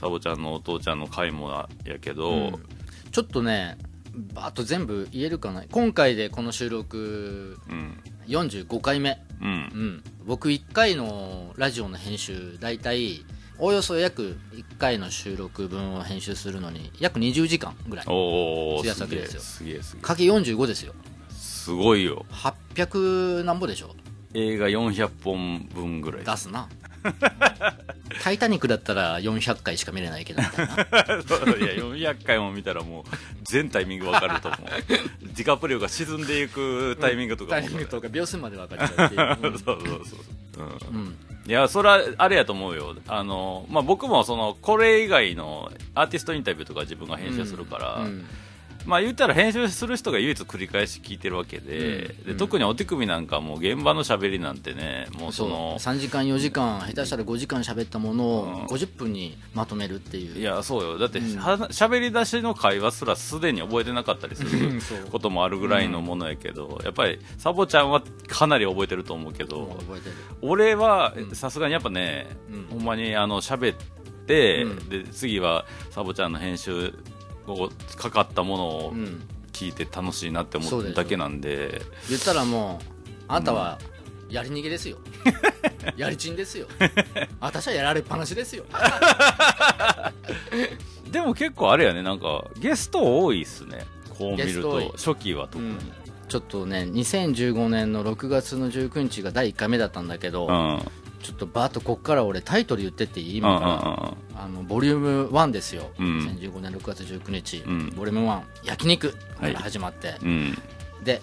[0.01, 1.51] サボちゃんのお父ちゃんの回も
[1.85, 2.51] やけど、うん。
[3.11, 3.77] ちょっとね
[4.33, 5.63] バーッと全部言えるかな。
[5.71, 8.01] 今回でこの収録うん。
[8.27, 9.21] 45回目。
[9.41, 9.47] うん。
[9.47, 10.03] うん。
[10.25, 13.23] 僕1回のラジオの編集大体
[13.59, 18.05] おおよそ約1回の収録分を編集するのに約20時間ぐらい。
[18.09, 19.41] おお費やすすげえわけですよ。
[19.41, 20.93] すげえすげえかけ45ですよ。
[21.29, 22.25] すごいよ。
[22.31, 23.95] 800なんぼでしょ
[24.33, 26.25] 映画400本分ぐらい。
[26.25, 26.67] 出すな
[28.23, 33.03] 「タイタニック」だったら400回しか見れないけどみたいな いや400回も見たらもう
[33.43, 34.61] 全タイミングわかると思う。
[34.87, 39.15] ディカプリオが沈んでいくタイミングとかも、タイミングとか秒数まで分かっちゃうって
[39.47, 40.15] いう、 そうそうそ
[40.57, 40.69] う、うんう。
[40.69, 41.15] んうん。
[41.47, 42.95] いやそれはあれやと思うよ。
[43.07, 48.27] あの、まあ、僕もそのこれ以外のアーティストインタビューとか自分が編集するから、うん
[48.86, 52.24] まあ言ったら編集する人が唯一繰り返し聞いてるわけで,、うん。
[52.26, 55.50] で特にお手首なんかもう現場のしゃべりなんてねもうそそう。
[55.50, 58.30] の3時間4時間下手したら5時間喋ったものうん。
[58.65, 60.39] を50分にまとめるっていう。
[60.39, 60.98] いやそうよ。
[60.98, 64.80] だってしゃべり出しの会話すらすでに覚えてなかったりする
[65.12, 70.15] こともあるぐらいのものやけど、やっぱりサボちゃんはかなり覚えてると思うけど、覚えてる。
[70.41, 71.36] 俺はうん。
[71.36, 72.67] さすがにやっぱね、うん。
[72.72, 73.78] ほんまにあの喋っ
[74.26, 74.89] て、うん。
[74.89, 76.91] で次はサボちゃんの編集を
[77.97, 81.82] かかったものをうん聞いて楽しいなって思そうでしょうだけなんで。
[82.10, 82.86] 言ったらもう
[83.27, 83.80] あなたは
[84.30, 84.97] やり逃げですよ。
[85.97, 86.67] やりちんですよ。
[87.39, 88.63] 私はやられっぱなしですよ。
[91.12, 93.86] でも結構あれやねなんかゲスト多いっすね。
[94.17, 95.75] こう見ると初期は特に、
[96.30, 100.82] ちょっとね2015年の6月の19日が第1回目だったんだけど、うん、うん
[101.21, 103.38] ちょっとバーッとこっから俺タイトル言ってっていい？
[103.38, 106.19] 今から、あのボリューム1ですよ、うん。
[106.19, 107.89] 2015年6月19日、うん。
[107.95, 110.57] ボリューム1焼肉はいから始まって、うん。
[111.03, 111.21] で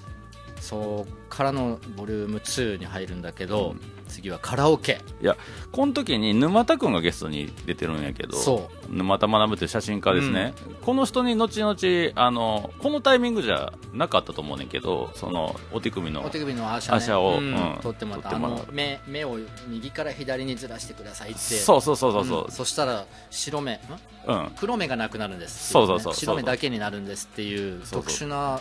[0.61, 5.01] そっからのボリューム2に入るんだけど、うん次はカラオケ。
[5.23, 5.37] いや
[5.71, 11.77] この時に沼田君がゲストに出てるんやけどそ沼田学という写真家ですね、この人に後々
[12.15, 17.55] あのこのタイミングじゃなかったと思うねんけどそのお手首のお手首のアーシャ,、ね、シャをうん。
[17.55, 17.79] うん。
[17.83, 18.39] 取ってもらった。
[18.73, 22.45] 目目を右から左にずらしてくださいってそうそうそうそうそう。
[22.45, 22.51] うん。
[22.51, 23.79] そしたら白目ん？
[24.27, 25.71] うん、黒目がなくなるんです。
[25.73, 26.15] そうそうそう。
[26.15, 28.61] 白目だけになるんですっていう特殊な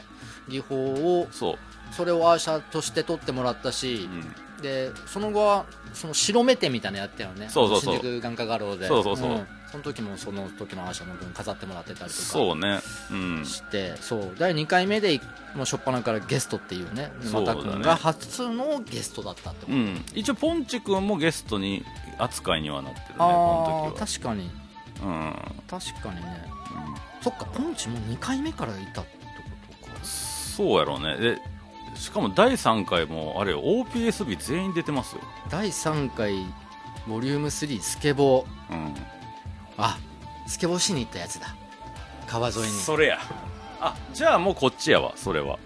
[0.50, 0.76] 技法
[1.22, 1.56] をそう、
[1.92, 7.50] それをアーシャとして撮ってもらったしう、ん、でその後はその白目展みたいなのやったよね。
[7.50, 7.96] そうそうそう。
[7.96, 8.88] 新宿眼科画廊で。
[8.88, 9.32] そうそうそう。
[9.34, 9.48] ん。
[9.72, 12.24] その時もその時のアーシャの分飾ってもらってたりとか。
[12.24, 12.80] そうね。
[13.12, 13.46] うん。
[13.46, 14.36] してそう。
[14.38, 15.20] 第2回目で
[15.56, 17.12] もう初っ端からゲストっていうね。
[17.24, 21.84] 沼田君が初のゲストだったってこと、うん、一応ポンチ君もゲストに
[22.18, 24.08] 扱いにはなってるねああこの時は。
[24.08, 24.50] 確かに。
[25.04, 25.36] うん、
[25.68, 26.46] 確かにね。
[27.22, 29.12] そっかポンチも2回目からいたって
[29.70, 30.04] ことか。
[30.04, 31.18] そうやろうね。
[31.18, 31.42] で
[31.96, 36.46] しかも第3回もあれ OPSB 全員出てますよ、第3回
[37.08, 38.74] ボリューム3スケボー。
[38.74, 38.96] うん、
[39.78, 39.98] あ
[40.46, 41.56] スケボーしに行ったやつだ。
[42.28, 42.68] 川沿いに。
[42.68, 43.20] それや。
[43.80, 45.58] あじゃあもうこっちやわそれは。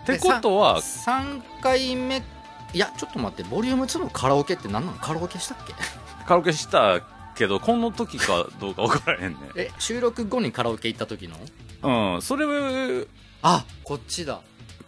[0.00, 2.22] ってことは3回目
[2.72, 5.74] いやちょっと待ってボリューム2のカラオケって何なのカラオケしたっけ？
[6.26, 7.00] カラオケした
[7.34, 11.36] けどこの時かどうか分からへんねえ収録後にカラオケ行った時の？
[12.14, 12.46] うんそれ
[13.42, 14.40] あこっちだ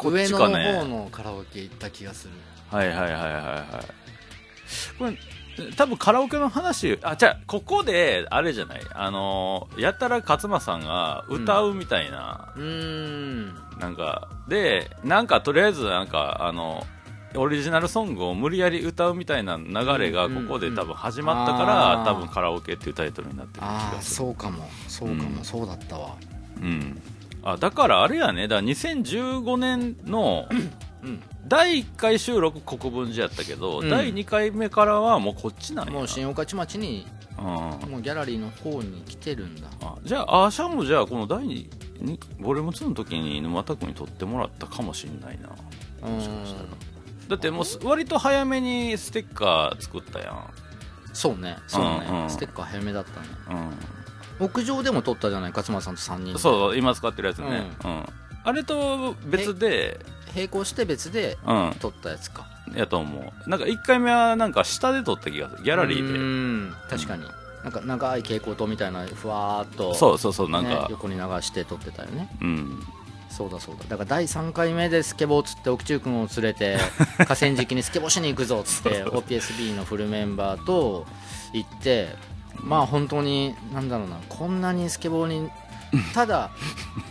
[0.02, 0.72] こっ上のちかね。
[0.72, 2.34] 方のカラオケ行った気がする
[2.70, 4.98] はいはいはいはいはい。
[4.98, 5.18] これ
[5.76, 13.54] 多分カラオケの話あじゃあここであれじゃないあのやたら勝間さんが歌うみたいな、うーん。
[13.78, 16.86] なんかでなんかとりあえずなんかあの
[17.34, 24.16] オリジナルソングを無理やり歌うみたいな流れがここで多分始まったから、うん多分カラオケっていうタイトルになってる気がする。
[24.16, 24.68] そうかも。
[24.88, 25.44] そうかも、うん。
[25.44, 26.14] そうだったわ。
[26.62, 27.02] うん
[27.42, 28.48] あだからあれやね。
[28.48, 30.46] だから2015年の
[31.02, 31.22] うん。
[31.48, 33.90] 第1回収録国分寺やったけど、うん。
[33.90, 35.92] 第2回目からはもうこっちなんや。
[35.92, 37.06] もう新御徒町に
[37.38, 37.44] うん。
[37.44, 39.68] もうギャラリーの方に来てるんだ。
[39.82, 45.48] あじゃあアーシャンもじゃあこの第2にボリューム2の時に沼田君に撮ってもらったかもしれないな。
[46.08, 46.14] うん。
[46.14, 46.68] もしかしたら
[47.28, 50.50] だってもうす割と早めにステッカー作ったやん。
[51.12, 51.56] そうね。
[51.66, 52.30] そうね、うんうん。
[52.30, 53.26] ステッカー早めだったね。
[53.50, 53.54] う
[54.42, 56.24] 屋上でも撮ったじゃない勝間さんと3人。
[56.26, 57.70] でんそう今使ってるやつね。
[57.84, 58.04] うん、
[58.44, 60.00] あれと別で
[60.34, 61.76] 並行して別でうん。
[61.80, 62.46] 撮ったやつか。
[62.74, 63.50] やと思う。
[63.50, 65.64] なんか1回目はなんか下で撮った気がする。
[65.64, 66.16] ギャラリうー
[66.68, 66.74] ん。
[66.88, 67.24] 確かに、
[67.62, 72.28] なんか長い蛍光灯みたいなふわーっとでそうそうそうなんねか、横に流して撮ってたよね。
[72.40, 72.82] うん。
[73.30, 73.84] そうだそうだ。
[73.88, 76.78] だから第3回目でスケボーっつって奥中君を連れて
[77.24, 81.06] 河川敷にスケボーしに行くぞっつって OPSB のフルメンバーと
[81.54, 82.14] 行って
[82.62, 85.50] まあ本当になんだろうなこんなにスケボーに
[86.14, 86.50] ただ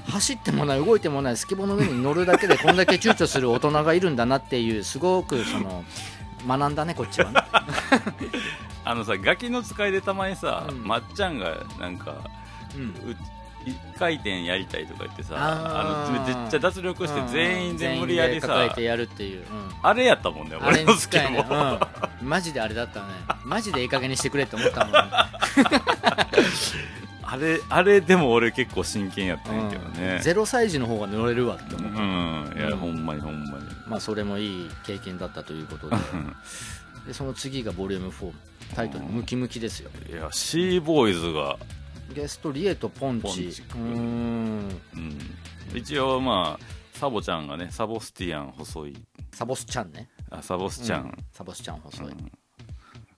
[0.09, 5.83] 走ってもない動いてもないスケボーの上に乗るだけでこんだけ躊躇する大人がいるんだなっていうすごくその
[6.47, 7.41] 学んだねこっちはね。
[8.83, 10.83] あのさガキの使いでたまにさ、うん。
[10.83, 12.15] まっちゃんがなんか
[12.75, 12.95] うん
[13.65, 19.45] う一回転やりたいとか言ってさあのめっちゃ脱力して全員で無理やりさてやるっていう、うん。
[19.83, 21.45] あれやったもんね俺のに近いね、
[22.21, 23.07] うん、マジであれだったね。
[23.45, 24.93] マジでいい加減にしてくれって思ったもん。
[24.93, 24.99] ね
[27.23, 30.19] あれあれでも俺結構真剣やったんやけどね。
[30.21, 32.53] ゼロ歳児の方が乗れるわってう思う、ん。
[32.57, 32.77] いや、うん。
[32.77, 33.65] ほんまにほんまに。
[33.87, 35.95] まあそれもいい経験だったということで。
[37.07, 38.31] でその次がボリューム4
[38.75, 39.89] タイトル「ムキムキ」ですよ。
[40.09, 41.57] いやシーボーイズが、
[42.11, 43.23] ゲストリエとポンチ。
[43.23, 43.61] ポンチ。
[43.61, 44.81] うーん。
[44.95, 48.97] うん、一応まあサボちゃんがねサボスティアン細い。
[49.33, 50.09] サボスちゃんね。
[50.29, 52.31] あサボスちゃん、うサボスちゃん細い、うん。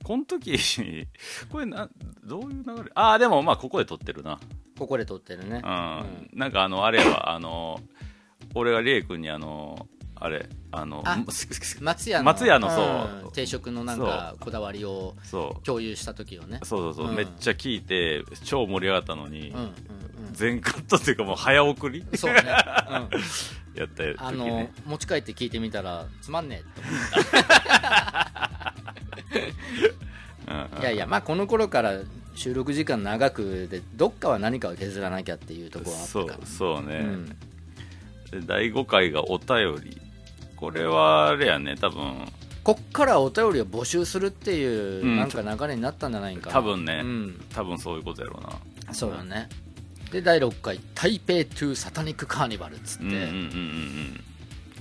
[0.03, 0.57] この時
[1.49, 1.89] これな
[2.23, 2.91] どういう流れ？
[2.95, 4.39] ああでもまあここで撮ってるな。
[4.77, 5.61] ここで撮ってるね。
[5.63, 7.79] うん、なんかあのあれはあの
[8.55, 9.87] 俺がリエ君にあの
[10.23, 11.17] あれあのあ
[11.81, 13.27] 松屋の松屋のそう。
[13.27, 15.65] ん定食のなんかこだわりをそう。
[15.65, 16.61] 共有した時をね。
[16.63, 17.15] そうそうそう、うん。
[17.15, 19.73] めっちゃ聞いて超盛り上がったのに、うんうん
[20.31, 21.99] 全カットっていうかもう早送り？
[21.99, 22.45] うんそうね、うん。
[23.75, 26.81] やった時あのね持ち帰って聞いてみたらつまんねえって。
[30.47, 30.81] うんうん。
[30.81, 31.99] いやいやまあこの頃から
[32.33, 36.47] 収録時間長くでどっかは何かを削らなきゃっていうところはあったそうから。
[36.47, 37.25] そうね、うん。
[38.31, 40.01] で第5回がお便り
[40.63, 42.25] これはあれやね多分。
[42.63, 45.17] こっからお便りを募集するっていううん。
[45.17, 46.53] なんか流れになったんじゃないかな。
[46.53, 47.01] 多分ね。
[47.03, 48.93] うん、多分そういうことやろうな。
[48.93, 49.49] そうだね。
[50.09, 54.23] で第6回「台北2サタニックカーニバル」っつって、うんうんうんうんうん。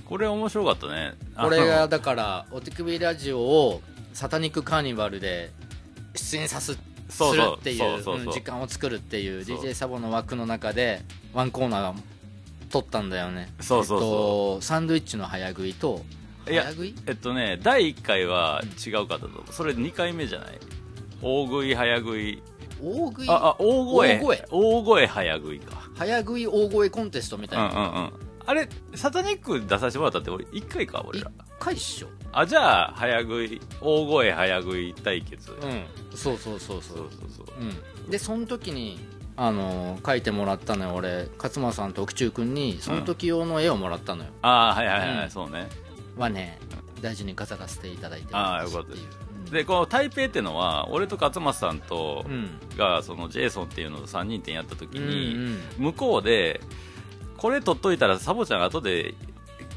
[0.05, 1.15] これ面白かったね。
[1.35, 3.81] これがだからお手首ラジオを
[4.13, 5.51] サタニックカーニバルで
[6.15, 6.77] 出演さす
[7.09, 7.57] そうそう。
[7.57, 8.25] するっていそううそうそう。
[8.27, 9.57] うん時間を作るっていうそう。
[9.57, 11.01] DJ サボの枠の中で
[11.33, 11.95] ワンコーナーが
[12.73, 13.53] 取ったんだよね。
[13.61, 14.09] そうそうそう。
[14.09, 14.11] え
[14.57, 16.01] っと、サンドイッチの早食いと
[16.49, 16.95] いや早食い？
[17.05, 19.53] えっとね第1回は違うかったと思う。
[19.53, 20.59] それ2回目じゃない？
[21.21, 22.41] 大食い早食い。
[22.81, 23.29] 大食い？
[23.29, 24.17] ああ大声。
[24.17, 24.45] 大声。
[24.49, 25.89] 大声早食いか。
[25.95, 28.13] 早食い大声コンテストみたうんいな、うんうん
[28.45, 32.09] あれサタニック出させてもらったって俺1回か俺一ら回っしょ。
[32.33, 35.49] あじゃあ早食い大声早食い対決。
[35.51, 35.85] うん。
[36.13, 36.97] そうそうそうそう。
[36.97, 37.45] そうそうそう。
[38.03, 38.99] うん、でその時に
[39.35, 40.93] あのー書いてもらったのよ。
[40.95, 45.29] 俺勝間さんと奥中君にその時用の絵をもらったのよ、ああはいはいはい、うん。
[45.31, 45.67] そうね。
[46.17, 46.59] はね
[47.01, 48.91] 大事に飾らせていただいてあーますよかっ
[49.47, 52.49] たでこの台北ってのは俺と勝松さんとうん。
[52.77, 55.59] がそのジェイソンっていうのと3人展やった時うんに、うん。
[55.77, 56.61] 向こうで
[57.37, 59.15] これ取っといたらサボちゃん後で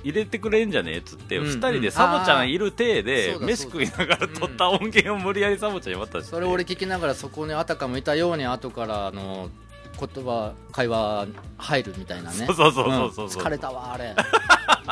[0.04, 6.24] 入れてくれんじゃねえっつって、うん2人でサボちゃんいる体あで飯食いながら撮った音源を無理やりサボちゃんに渡し。
[6.24, 9.50] てそれ俺聞きながらそこにあたかもいたように後からあの
[9.98, 11.26] 言葉会話
[11.56, 12.44] 入るみたいなね。
[12.46, 13.28] そうそうそうそうそうう。
[13.28, 13.30] ん。
[13.46, 14.14] 疲れたわあれ。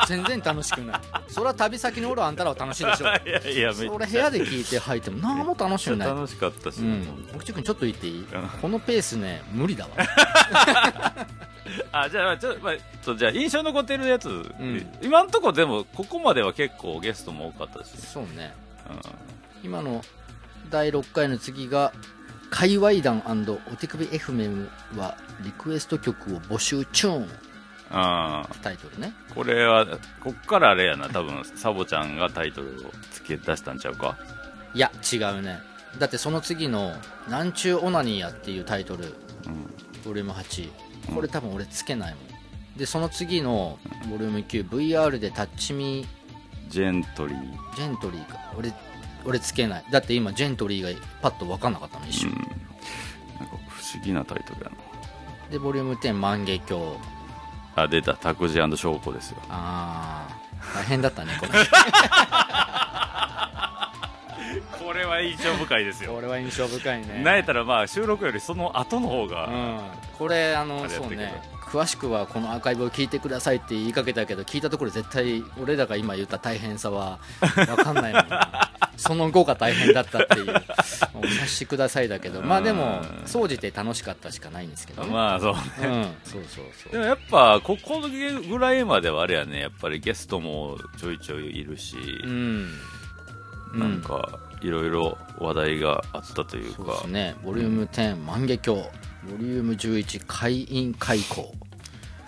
[0.07, 1.01] 全然楽しくない。
[1.27, 6.07] それは旅先におるあんたらは楽しいでしょ いやいやめっそれ部屋で聞いて入っても何も楽しくない。
[6.09, 7.07] 楽しかったし、うん。
[7.35, 8.19] 奥地君ちょっと言っていい？
[8.21, 8.25] ん。
[8.61, 9.91] このペースね無理だわ
[11.91, 14.29] あじゃあちょっと、まあ、じゃあ印象に残ってるやつ、
[15.01, 18.53] 今んとこでもここまでは結構ゲストも多かったしそうね。
[18.89, 18.99] うん。
[19.63, 20.01] 今の
[20.69, 21.93] 第6回の次が
[22.51, 23.21] 「界隈談
[23.71, 27.25] お手首 FM はリクエスト曲を募集中」
[27.91, 29.13] あタイトルね。
[29.33, 29.85] これは
[30.23, 34.17] こっからあれやな多分サボちゃんがタイトルを付け出したんちゃうか？
[34.73, 35.59] いや違うね。
[35.99, 36.93] だってその次の
[37.29, 39.05] 「なんちゅうオナニーや」っていうタイトル。
[39.05, 39.13] うん。
[40.03, 40.69] ボリューム8
[41.13, 42.77] これ多分俺つけないもん。
[42.77, 43.79] でその次の
[44.09, 46.05] ボリューム 9VR でタッチミ
[46.69, 47.75] ジェントリー。
[47.75, 48.53] ジェントリーか。
[48.57, 48.73] 俺
[49.25, 49.85] 俺つけない。
[49.91, 52.35] だって今ジェントリーがパッと分かんなかったの一瞬、うん。
[52.35, 52.55] なんか
[53.69, 54.71] 不思議なタイトルや
[55.49, 56.83] でボリューム10万華鏡。
[57.75, 58.13] なあ出た。
[58.15, 59.37] 拓司翔子ですよ。
[59.49, 61.51] ああ大変だったねこれ
[64.83, 67.21] これは印象深いですこれは印象深いね。
[67.23, 69.79] なんやったらまあ収録よりその後の方が、うん、
[70.17, 71.55] これあのそうね。
[71.65, 78.39] 詳しくはこのアーカイブを聞いてくださいって言いかけたけど聞いたところ絶対俺らが今言った大変さは 分かんないもんね
[78.97, 80.53] その後が大変だったっていう。
[81.13, 82.41] お察しくださいだけど。
[82.41, 86.03] まあでもうん総じて楽しかったしかないんですけどね、まあそううん。
[86.23, 86.91] そうそうそう。
[86.93, 92.69] でもやっぱここぐらいまではあれやねやっぱりゲストもちょいちょいいるし、うん。
[93.73, 96.75] なんかいろいろ話題があったというか。
[96.77, 97.35] そうですね。
[97.43, 98.81] ボリューム10万華鏡。
[98.83, 101.51] ボリューム11会員開口。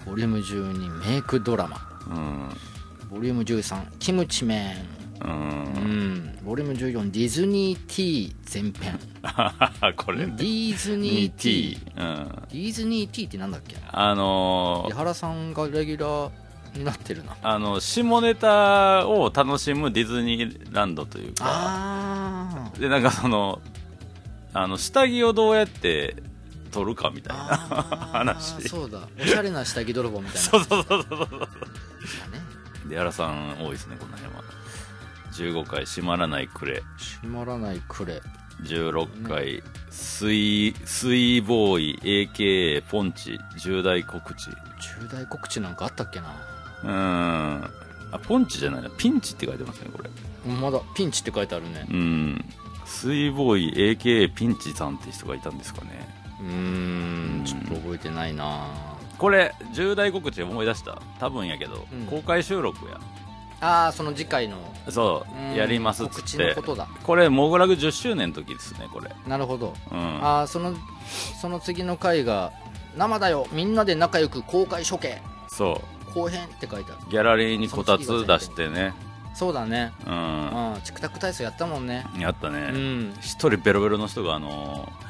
[0.06, 1.78] ボリューム12メイクドラマ。
[2.10, 2.50] うん。
[3.10, 5.26] ボリューム13キムチメン。
[5.26, 5.32] うん。
[5.32, 9.00] うん、ボリューム14ディズニー T 前編。
[9.98, 12.28] これディズニー T うん。
[12.52, 13.78] ディズニー T ってなんだっけ？
[13.92, 16.32] あのー井原さんがレギュラー
[16.78, 22.72] になってるなあの下ネタを楽しむディズニーランドというか。
[22.80, 23.62] でなんかその
[24.54, 26.16] あの下着をどうやって
[26.72, 28.68] 撮るかみたいな話。
[28.68, 29.00] そうだ。
[29.20, 30.40] おしゃれな下着泥棒みたいな。
[30.42, 31.38] そうそうそうそうそ
[32.86, 32.90] う。
[32.90, 34.44] で原さん多いですねこの辺は。
[35.34, 36.82] 15回閉まらないクレ。
[37.22, 38.22] 閉まらないクレ。
[38.64, 39.62] 16回、
[39.92, 44.50] スイスイボーイ AKA ポンチ重大告知。
[44.50, 46.36] 重大告知なんかあったっけな？
[46.84, 47.64] うーん。
[48.10, 48.90] あポンチじゃないな。
[48.90, 50.10] ピンチって書いてますねこれ。
[50.54, 51.86] まだピンチって書いてあるね。
[51.90, 52.46] うん。
[52.86, 56.08] スイボーイ AKA ピンチさんって人がいたんですかね。
[56.40, 58.68] うーんちょっと覚えてないな。
[59.18, 61.02] これ重大告知思い出した？
[61.20, 62.06] 多分やけど、うん。
[62.06, 63.00] 公開収録や。
[63.60, 64.58] ああその次回の。
[64.90, 65.56] そううん。
[65.56, 66.50] やりますっ告知つって。
[66.50, 66.88] のことだ。
[67.04, 69.12] これモグラグ10周年の時ですねこれ。
[69.28, 69.74] なるほど。
[69.92, 70.24] うん。
[70.24, 70.74] ああその
[71.42, 72.54] その次の回が
[72.96, 73.48] 「生だよ。
[73.52, 75.22] みんなで仲良く公開処刑。
[75.50, 75.82] そ
[76.18, 77.02] 後編」って書いてある。
[77.08, 78.94] うギャラリーにこたつ出してね。
[79.34, 80.82] そうだねううん。
[80.84, 82.08] チクタク体操やったもんね。
[82.18, 83.14] んやったうねん。
[83.22, 85.08] 一、人ベロベロの人があのー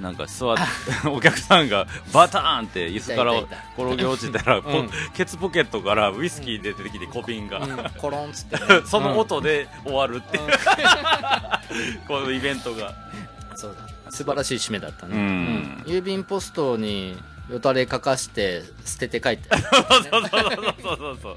[0.00, 0.62] なんか座って
[1.10, 3.32] お客さんがバターンって椅子から
[3.76, 4.90] 転げ落ちたら、ポうん。
[5.14, 7.90] ケツポケットからウイスキー出てきて小瓶が、うん。
[7.98, 8.82] コロンっつってね。
[8.86, 10.50] その音で終わるっていう、うん。
[12.06, 12.94] このイベントが。
[13.56, 14.12] そうだ。
[14.12, 15.84] 素晴らしい締めだったね、うん。
[15.86, 17.16] 郵便ポストに
[17.50, 19.62] よたれ書かして捨てて書いて、 そう
[20.02, 20.28] そう
[20.80, 21.36] そう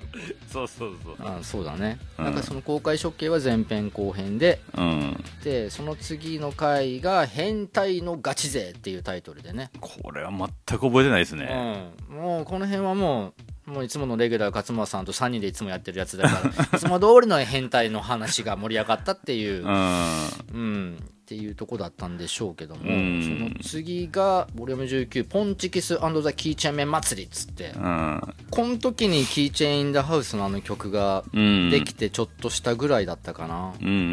[0.51, 1.17] そうそうそう。
[1.17, 9.71] そうあそうだね、うん、なんかその公開処刑は前編後編で、うん、でその次の回が「変態のガチ勢」っていうタイトルでね。
[9.79, 13.33] これは全く覚えてないですね、うん、もうこの辺はも
[13.67, 23.23] うもういつものレギュラー勝間さんと3人でいつもやってるやつだからいつも通りの変態の話が盛り上がったっていう、うん、うん、っていうとこだったんでしょうけども、うん。
[23.23, 28.21] その次がボリューム19「ポンチキスザ・キーチェーンメン祭り」っつって、うん。
[28.51, 33.73] この時に「キーチェーン・イン・ダ・ハウス」のあの曲がうんできてちょっとしたぐらいだったかな。
[33.81, 34.07] うんうんうんうん。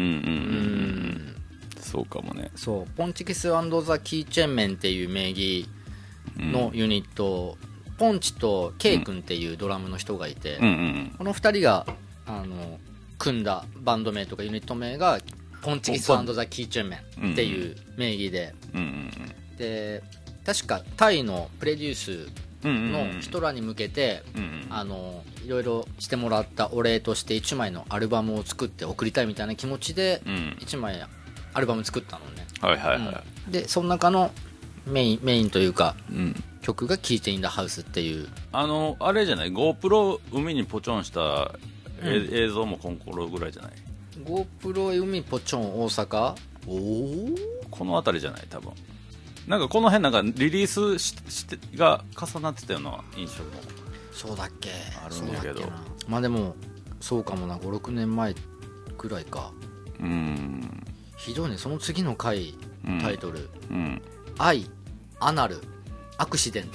[1.75, 1.81] うん。
[1.81, 2.49] そうかもね。
[2.55, 2.91] そう。
[2.95, 3.59] ポンチキスザ・
[3.99, 5.67] キーチェーンメンっていう名義
[6.37, 7.57] のユニット、
[7.97, 11.85] ポンチと K 君っていうドラムの人がいて、うんうんこの2人が
[12.25, 12.79] あの
[13.17, 15.19] 組んだバンド名とかユニット名が
[15.61, 19.11] ポンチキスザ・キーチェーンメンっていう名義で、うんうん
[19.57, 20.01] で
[20.45, 22.27] 確かタイのプレデュース
[22.63, 30.57] うんうんの人らに向けて、うんうんあのいろいろしてもらったお礼として1枚のアルバムを作って送りたいみたいな気持ちでうん。
[30.59, 31.03] 1枚
[31.53, 33.51] アルバム作ったのね、はいはいはうん。
[33.51, 34.31] でその中の
[34.85, 36.43] メインメインというかいうん。
[36.61, 38.27] 曲が「聴いてインダハウス」っていう。
[38.51, 41.51] あのあれじゃない？GoPro 海にポチョンした
[42.03, 43.71] え映像もコンコロぐらいじゃない？
[44.23, 46.35] GoPro 海ポチョン大阪？
[46.67, 47.35] おお
[47.69, 48.71] この辺りじゃない多分。
[49.47, 53.49] なんかこの辺なんかリリースししてが重なってたような印象も
[54.11, 54.69] そうだっけ。
[55.03, 55.63] あるんだけど。
[56.07, 56.55] まあでも
[56.99, 57.57] そうかもな。
[57.57, 58.35] 56年前
[58.97, 59.51] ぐらいか。
[59.99, 60.83] うん。
[61.17, 61.57] ひどいね。
[61.57, 62.55] その次の回
[62.85, 62.99] うん。
[62.99, 63.49] タイトル。
[63.69, 64.01] うん
[64.37, 64.69] 「愛
[65.19, 65.57] アナル。
[66.17, 66.71] アクシデント」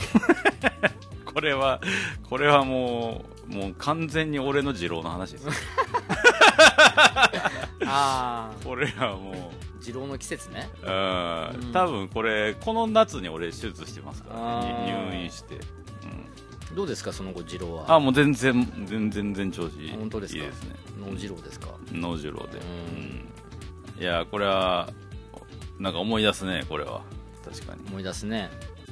[1.33, 1.81] これは
[2.29, 5.47] これはもうもう完全に俺の二郎の話です
[7.87, 9.35] あこれはもう。
[9.35, 9.37] あ
[9.87, 10.69] 二郎の季節ね。
[10.83, 10.91] うん。
[10.91, 11.73] うん。
[11.73, 15.11] 多分これこの夏に俺手術してますからあねー。
[15.11, 15.55] 入院して、
[16.71, 16.75] うん。
[16.75, 17.95] どうですかその後二郎は？
[17.95, 19.91] あもう全然全然全然調子いい。
[19.93, 20.41] 本当ですか？
[20.41, 20.75] いいですね。
[20.99, 21.69] 脳二郎ですか？
[21.93, 22.63] 脳次郎で、う
[22.99, 23.97] ん。
[23.97, 24.03] うん。
[24.03, 24.89] いやこれは
[25.79, 27.03] なんか思い出すねこれは。
[27.45, 27.81] 確かに。
[27.89, 28.51] 思い出すね。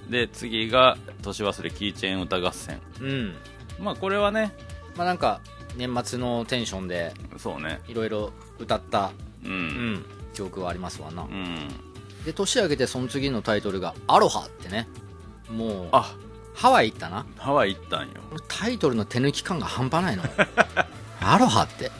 [0.08, 2.80] で次が年忘れキーチェーン歌合戦。
[3.00, 3.34] うん。
[3.80, 4.54] まあこれはね。
[4.96, 5.40] まあなんか
[5.76, 7.80] 年末のテンションでそうね。
[7.88, 9.12] いろいろ歌った
[9.44, 11.22] ううんん記憶はありますわな。
[11.22, 11.68] うん。
[12.24, 14.88] で年明けてその次のタイトルが「アロハ」ってね。
[15.50, 16.14] もうあ。
[16.54, 17.26] ハワイ行ったな。
[17.36, 18.14] ハワイ行ったんよ。
[18.48, 20.22] タイトルの手抜き感が半端ないの。
[21.20, 21.90] アロハって。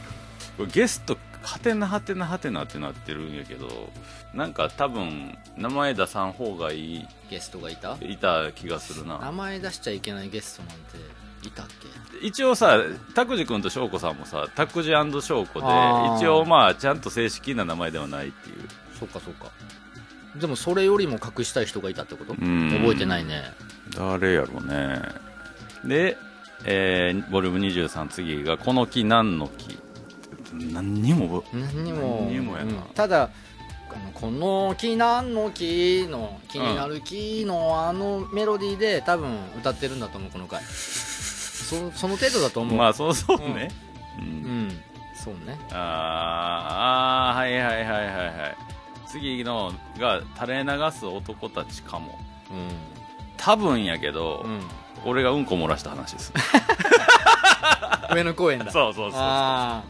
[0.56, 3.90] これゲストはてなはてなはてなってなってるんやけど
[4.32, 7.04] なんか多分名前出さん方がいい。
[7.28, 7.98] ゲストがいた？
[8.00, 10.98] いた気がする名な前出しちゃいけないゲストなんて
[11.48, 11.66] いたっ
[12.20, 12.26] け？
[12.26, 12.78] 一応さ
[13.14, 15.66] 拓司君と翔子さんもさ拓司翔子で
[16.18, 18.56] 一応まあちゃんと正式な名前ではないっていう。
[18.98, 19.46] そうかそうか。
[20.36, 22.34] でもそれよりも隠したい人がいたってこと？
[22.34, 22.70] ん。
[22.70, 23.42] 覚えてないね。
[23.96, 25.00] 誰やろうね。
[25.84, 26.16] で、
[26.64, 29.78] えーボリューム23次が「この木何の木」
[30.72, 32.20] 何にも何にも。
[32.30, 32.70] 何にもやな。
[32.72, 32.80] うん。
[32.94, 33.30] ただ
[34.14, 40.62] この木何の木の気になる木のあのメロディーで多分歌ってるんだと思うこの回
[41.64, 42.76] そその程度だと思う。
[42.76, 43.70] まあそうそうね、
[44.18, 44.24] うん。
[44.24, 44.80] うん。
[45.14, 45.58] そうね。
[45.70, 48.56] あーあーはいはいはいはいはい。
[49.06, 52.18] 次のが垂れ流す男たちかも。
[52.50, 52.54] う
[53.36, 54.60] 多分やけど、ん、うん、
[55.04, 56.32] 俺がうんこ漏らした話です。
[58.14, 58.70] 上野公園だ。
[58.70, 59.82] そうそうそうあ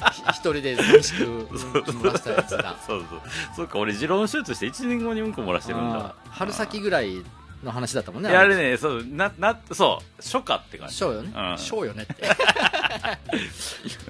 [0.00, 2.76] あひ一人で楽しくうん漏らしたやつだ。
[2.86, 3.20] そうそう
[3.56, 3.68] そう。
[3.68, 6.14] か俺持論手術して1年後にうんこ漏らしてるんだ。
[6.30, 7.22] 春先ぐらい
[7.64, 8.54] の話だったもんねいやあれ。
[8.56, 10.94] ねそうななそう初夏って感じ。
[10.94, 11.58] ショーよね、うん。
[11.58, 12.14] ショーよねって。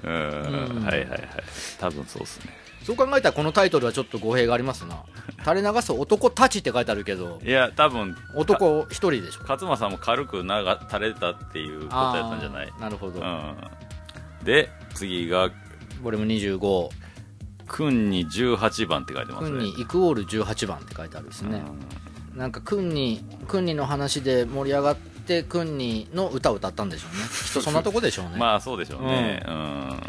[0.03, 0.11] うん。
[0.11, 0.85] うん。
[0.85, 1.21] はいはいはい。
[1.79, 2.53] 多分そうっすね。
[2.83, 5.03] そう考えたらこのタイトルはちょっと語弊がありますな。
[5.39, 7.39] 垂れ流す男たちって書いてあるけど。
[7.43, 9.41] いや多分男一人でしょ？
[9.41, 12.71] 勝間さんも軽くなが垂れたっていうことやったんじゃない？
[12.79, 13.55] なるほど、うん。
[14.43, 15.49] で次が
[16.03, 16.89] ボリューム25
[17.67, 19.59] 「くんに18番」って書いてますね。
[19.61, 21.63] 君にイクオール18番って書いてあるんですね、
[22.35, 27.23] なんか君に君にの話で盛り上がって君にの歌を歌ったんでしょうね。
[27.23, 29.41] きっとそんなとこでしょうね、う んまあそうでしょうね。
[29.47, 29.99] うん。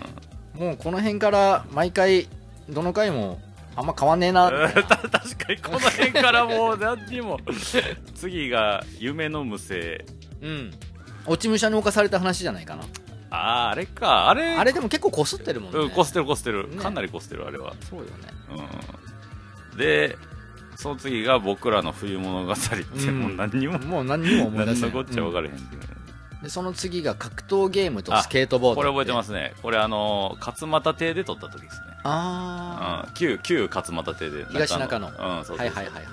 [0.59, 2.29] もうこの辺から毎回
[2.68, 3.41] どの回も
[3.77, 4.51] あんま変わんねえな。
[4.51, 7.39] 確かにこの辺からもう何にも。
[8.16, 10.05] 次が「夢の無声。
[10.43, 10.72] うん。
[11.27, 12.83] 落ち武者に侵された話じゃないかな」
[13.31, 14.29] あああれか。
[14.29, 16.77] あれあれでも結構こすってるもんね、うんこすってるこすってる、ね。
[16.83, 17.74] かなりこすってるあれは。
[17.89, 18.11] そうよね。
[19.72, 19.79] うん。
[19.79, 20.16] で
[20.77, 24.91] その次が僕らの冬物語って、うんもう何にももう何にも思い出何せない。
[24.91, 25.83] のこっちゃ分からへんけど、
[26.43, 29.55] でその次が格闘ゲームとスケートボードこれ覚えてますすね。
[29.62, 31.87] これあの勝俣邸で撮った時ですね。
[32.05, 33.14] あうん。
[33.14, 34.45] 旧旧勝俣邸で。
[34.51, 35.09] 東中野。
[35.09, 36.05] うんそうはいはいはいはい。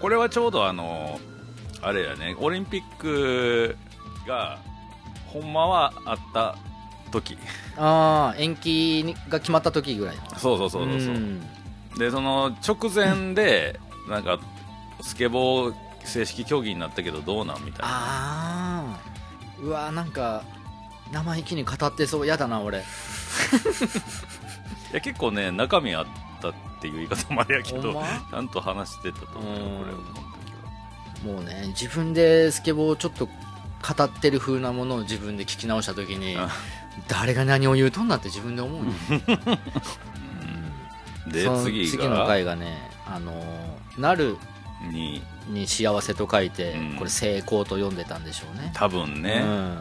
[0.00, 1.20] これはちょうどあの
[1.82, 3.76] あれやねオリンピック
[4.26, 4.58] が
[5.26, 6.56] ほんまはあった
[7.12, 7.38] 時。
[7.76, 10.22] ああ延期にが決まった時ぐらいの。
[10.38, 11.14] そうそうそうそうそう。
[11.14, 11.40] うん。
[11.98, 13.78] でその直前で
[14.10, 14.38] なんか
[15.00, 17.86] スケボー正式競技になったけどどうなんみたいな。
[17.86, 17.90] あ
[18.96, 18.98] あ
[19.62, 20.42] うわなんか
[21.12, 22.26] 生意気に語ってそう。
[22.26, 22.78] やだな俺。
[22.80, 22.82] い
[24.92, 26.06] や結構ね中身あっ
[26.42, 28.02] たっていう言い方もあれやけど、ま？
[28.02, 29.78] ちゃんと話してたと思うようん。
[29.78, 29.84] こ
[31.24, 36.48] れはもうね自分でスケボーをちょっと語ってる風なものを自分で聞き直した時にあ
[37.08, 38.08] 誰が何を言うとん。
[38.08, 38.92] なって自分で思うよ
[41.28, 44.36] で次次のが回がねあのーなる
[44.90, 45.22] に。
[45.48, 46.96] に幸せと書いて、うん。
[46.96, 48.70] これ成功と読んでたんでしょうね。
[48.74, 49.78] 多分ね、うん、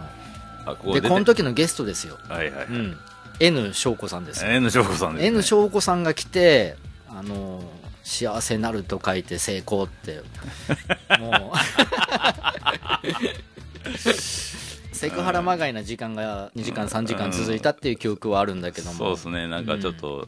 [0.65, 2.97] あここでこの時のゲストですよ、はいはい、うん、
[3.39, 4.43] N 翔子さんです。
[4.43, 6.75] よ N 翔子さんです、ね、N 翔子さんが来て
[7.07, 7.61] あの
[8.03, 10.21] 幸せなると書いて成功って。
[11.19, 11.57] もう。
[14.91, 18.97] セクハラまがいな時間が2時間3時間続いたっていう記憶はあるんだけども。
[18.97, 19.47] そうですね。
[19.47, 20.27] なんかちょっと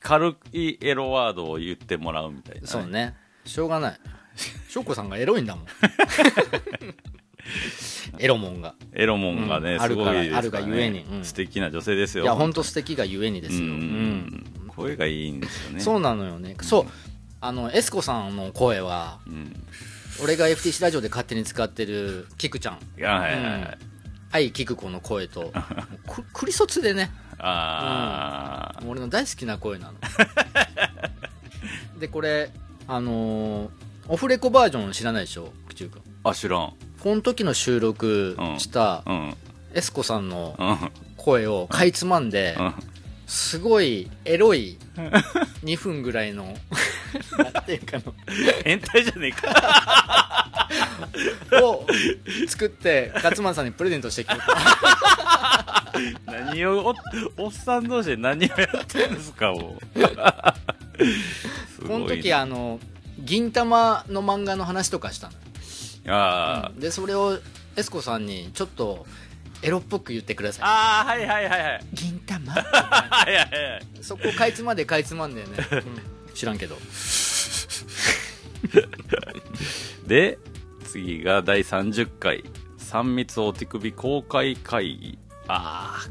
[0.00, 4.00] 軽いエロワードを言ってもらうみたいな、そうねしょうがない。
[4.68, 5.66] 翔子さんがエロいんだもん。
[8.18, 8.74] エロモンが。
[8.92, 9.80] エロモンがね、うん。
[9.80, 11.00] すごいね、あるがゆえに。
[11.00, 11.24] うん。
[11.24, 12.62] 素敵な女性ですよいや本当。
[12.62, 13.70] 素敵がゆえにですよ、うん。
[13.70, 14.44] うん。
[14.68, 15.80] 声がいいんですよね。
[15.80, 16.56] そうなのよね。
[16.62, 16.86] そう。
[17.40, 19.52] あのエスコさんの声はうん。
[20.22, 22.78] 俺が FTC ラジオで勝手に使ってるキクちゃん。
[22.98, 23.42] いやはい。
[23.42, 23.78] はい
[24.34, 25.52] 愛キク子の声と。
[26.32, 27.10] クリソツでね。
[27.38, 29.94] あ俺の大好きな声なの。
[32.00, 32.50] でこれ
[32.94, 33.68] あのー
[34.08, 35.52] オフレコバージョン知らないでしょ？
[35.68, 36.72] 口くんああ知らん。
[37.00, 39.34] この時の収録したうん。
[39.74, 40.78] エスコさんのうん。
[41.16, 42.74] 声をかいつまんでうん
[43.32, 44.76] すごいエロい
[45.64, 46.44] 2分ぐらいの
[47.38, 47.98] なんていうか
[48.62, 50.68] 変態じゃねえか。
[51.50, 51.86] の を
[52.46, 54.36] 作って勝間さんにプレゼントしてきて
[56.26, 56.94] 何を
[57.38, 59.98] おおっさん同士で何をやってんですかもう。
[61.74, 62.80] すごいこの時あの
[63.18, 65.34] 銀玉の漫画の話とかしたの。
[66.08, 67.38] あーでそれを
[67.76, 69.06] エスコさんにちょっと
[69.62, 70.64] エロっぽく言ってください。
[70.66, 71.80] あーはいはいはいはい。
[71.92, 72.52] 銀玉。
[72.52, 73.44] はいはいは
[73.78, 73.82] い。
[74.00, 75.76] そこかいつまでかいつまんでね、う
[76.30, 76.34] ん。
[76.34, 76.76] 知らんけど。
[80.06, 80.38] で
[80.84, 82.44] 次が第30回。
[82.78, 85.18] 3密お手首公開会議。
[85.48, 86.06] あ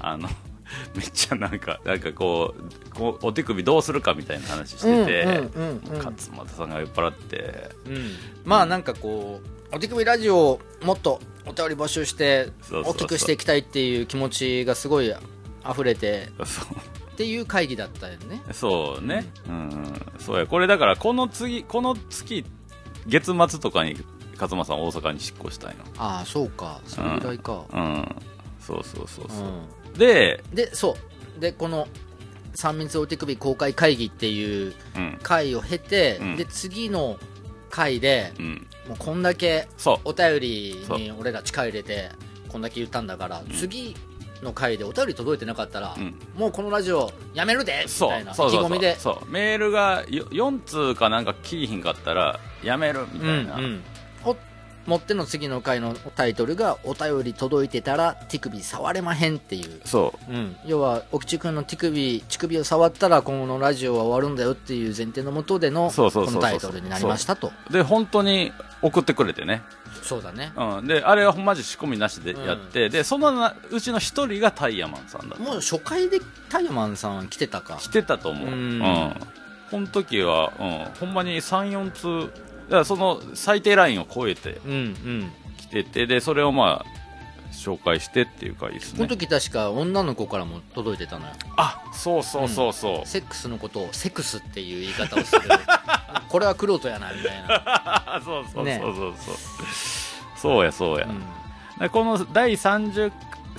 [0.00, 0.28] ああの
[0.96, 6.04] めっちゃなんかなんかこうこうお手首どうするかみたいな話してて、うんうんうんうん。
[6.04, 7.70] 勝俣さんが酔っ払って。
[7.86, 8.12] うん。
[8.44, 15.12] まあなんかこうお手首ラジオをもっとお便り募集して大きくしていきたいっていう気持ちがすごい
[15.68, 16.28] 溢れて
[17.12, 18.42] っていう会議だったよね。
[18.52, 22.44] そうね、うん、そうや、これだから、この次、この月、
[23.06, 23.96] 月末とかに、
[24.34, 26.80] 勝間さん大阪に執行したいああそうか。
[26.86, 27.52] それぐらいか。
[27.52, 27.68] の。
[27.72, 28.16] うん。
[28.60, 29.46] そうそうそうそう。
[29.94, 30.96] うで、んでそ
[31.36, 31.40] う。
[31.40, 31.86] でこの
[32.54, 35.18] 三密お手首公開会議っていううん。
[35.22, 36.36] 会を経て、うん。
[36.36, 37.18] で次の
[37.70, 38.66] 会でうん。
[38.88, 39.68] もうこんだけ。
[40.04, 42.10] お便りに俺ら力入れて
[42.48, 43.96] こんだけ言ったんだから、次
[44.42, 46.14] の回でお便り届いてなかったら、うん。
[46.36, 48.70] もうこのラジオやめるでみたいな意そうそうそう。
[48.70, 48.96] 気込みで。
[48.98, 49.30] そう。
[49.30, 53.76] メールがよ4通かなんか聞いひんかったらやめるみたいな、うんうん。
[53.76, 53.91] お
[54.86, 60.32] もっての次の回のタイトルが「お便り届いてたら手首触れまへん」っていう、そう。
[60.32, 67.52] ん、要は奥地君の手首乳首を触ったら今後のラジオは終わるんだよっていう前提のもとでのこのタイトルになりましたと。
[67.70, 67.72] う。
[67.72, 69.62] で本当に送ってくれてね、
[70.02, 70.52] そうだね。
[70.56, 77.76] うん、であれはマジ仕込みなしでやって、でそのなうちの一人がタイヤマンさんだもう初回でタイヤマンさん来てたか。
[77.76, 78.78] 来てたと思う、ううん。
[78.80, 79.14] ん
[79.70, 85.32] この時は、うん、ほんまに34通だからその最低ラインを超えてうんうん。
[85.58, 87.02] 来ててでそれをまあ
[87.52, 91.32] 紹介してっていう回ですこのね時確か女の子からも届いてたのよ。
[91.56, 95.42] あそうそうそうそう、セックスのことをセクスっていう言い方をする。
[96.28, 97.62] これはクロやなみたいな、
[98.16, 99.14] あ そうそうそうねそうそう、
[100.36, 101.22] そうやそうや、うん。
[101.78, 103.12] でこの第30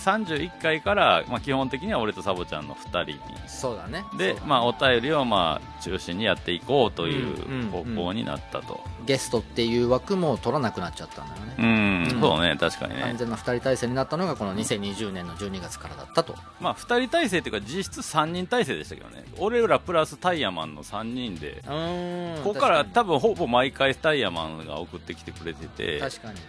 [0.04, 3.20] 31回から、まあ、基本的には俺とサボちゃんの2人に。
[3.48, 4.04] そうだね。
[4.18, 8.84] で、そうまあ、お便りをまあ中心にやっていこうというんうんう方向になったと。
[9.06, 12.22] ゲストっていう枠も取らなくなっちゃったんだよね、うん、うん。
[12.22, 13.02] そうね確かにね。
[13.02, 16.36] 完全な2人体制になったのがこの2020年の12月からだったと。
[16.60, 19.24] まあ、2人体制っていうか実質3人体制でしたけどね。
[19.40, 26.40] 俺らプラスタイヤマンの3人でうーんここから多分ほぼ毎回タイヤマンが送ってきてくれててに確かに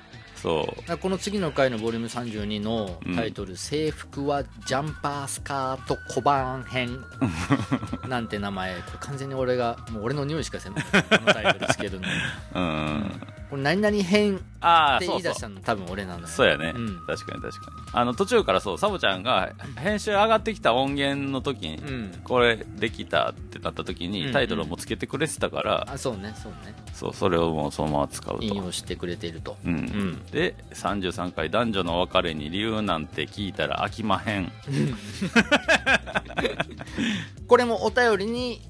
[0.45, 0.99] そう。
[0.99, 7.03] この次の回のボリューム32のタイトル「制服はジャンパースカート小判編
[8.07, 8.75] 」なんて名前。
[8.75, 10.83] これ完全に俺がもう俺の匂いしかせんの。
[10.83, 10.87] こ
[11.27, 12.09] のタイトルつけるの
[12.57, 13.21] うん
[13.51, 14.39] これ何々編っ
[14.99, 17.07] て言い出したの多分俺なんだよそうやね、うん。
[17.07, 17.83] 確かに確かに。
[17.93, 22.21] あの途中からそうサボちゃんが編集上がってきた音源の時に、うん。
[22.25, 24.27] これできたってなった時うんうん。
[24.27, 26.75] にタイトルをもうつけてくれてたから、あそうねそうね。
[26.93, 28.43] そうそれをもうそのまま使うと。
[28.43, 29.57] 引用してくれていると。
[29.65, 29.75] うん。
[29.75, 30.27] うん。
[30.27, 34.51] で33回男女の別れに理由なんて聞いたら飽きまへん。
[37.47, 38.61] これもお便りに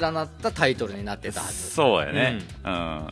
[0.00, 1.70] 連なったタイトルになってたはず。
[1.70, 2.40] そうやね。
[2.64, 3.08] うん、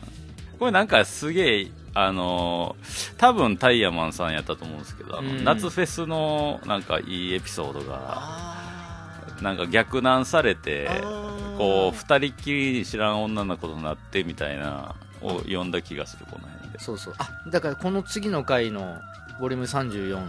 [0.59, 5.43] これなんかすげえあのー多分タイヤマンさんやったと思うんですけど、あのうん。
[5.43, 10.89] 夏フェスのなんかいいエピソードがあなんか逆難されて
[11.57, 16.79] こう二人っきり知らん女の子となってみたいなを読んだ気がするこの辺で。
[16.79, 17.13] そうそう。
[17.17, 18.97] あだからこの次の回の
[19.39, 20.27] ボリューム34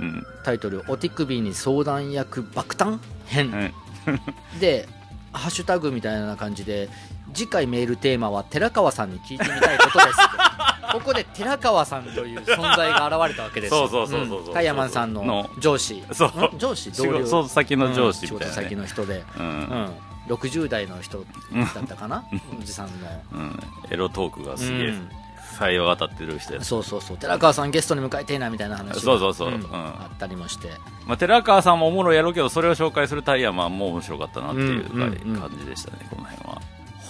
[0.00, 0.26] うん。
[0.44, 3.72] タイトル「お手首に相談役爆誕編」
[4.06, 4.60] うん。
[4.60, 4.88] で
[5.32, 6.88] ハッシュタグみたいな感じで
[7.34, 10.18] 次回メールテーマは寺川さんに聞いてみたいことです。
[10.92, 13.74] ここで寺川さんという存在が現れたわけです。
[13.74, 16.02] よそうそうそうそうそうんタイヤマンさんのの上司。
[16.12, 16.54] そう。
[16.54, 16.58] ん？
[16.58, 16.90] 上司？
[16.90, 18.62] 同仕僚事先の上司みたいな、ね。
[18.62, 19.48] 先の人で、ううん。
[19.48, 19.92] ん、
[20.28, 21.18] 60代の人
[21.74, 22.24] だったかな？
[22.58, 22.92] おじさんの。
[23.32, 23.60] うん、
[23.90, 25.10] エロトークがすげえうん。
[25.58, 27.16] 採用当たってる人やそうそうそう。
[27.18, 29.50] 寺川さんゲストに迎えてえなみたいな話がそうそうそう。
[29.50, 29.54] ん。
[29.54, 29.66] うん。
[29.72, 30.70] あったりもして。
[31.06, 34.84] まあ、寺川さんもおもろいやろうけどそれを紹介するタイヤマンも面白かったなっていう
[35.40, 36.60] 感じでしたね、この辺は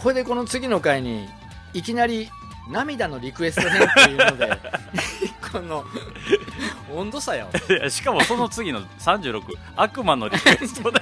[0.03, 1.29] ほいでこの次の回に
[1.75, 2.29] いきなり
[2.71, 4.59] 涙のリクエスト編っていうので
[5.53, 5.85] この
[6.95, 7.49] 温度差や
[7.89, 9.43] しかもその次の36
[9.77, 11.01] 悪魔のリクエストで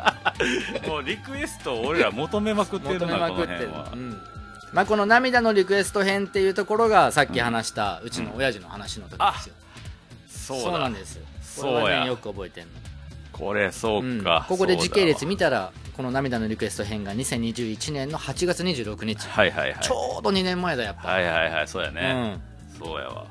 [0.88, 4.22] もうリクエストを俺ら求めまくってるな求めまうん。
[4.72, 9.54] まあ、この涙のリクエスト編っていうところがさっき話したうちの親父の話の時ですよ、
[10.62, 10.78] そうだ。
[10.78, 11.26] なんですよ。
[11.42, 11.80] そうや。
[11.82, 12.70] これはねよく覚えてんの。
[13.32, 14.24] これそううん。
[14.24, 19.24] か、ここで時系列そう見たらこの涙のリクエスト編が2021年の8月26日。
[19.24, 19.78] だはいはいはい。
[19.82, 22.40] ちょうど2年前だやっぱ、はいはいはいそうやうね、ん、
[22.78, 23.26] そうやわ。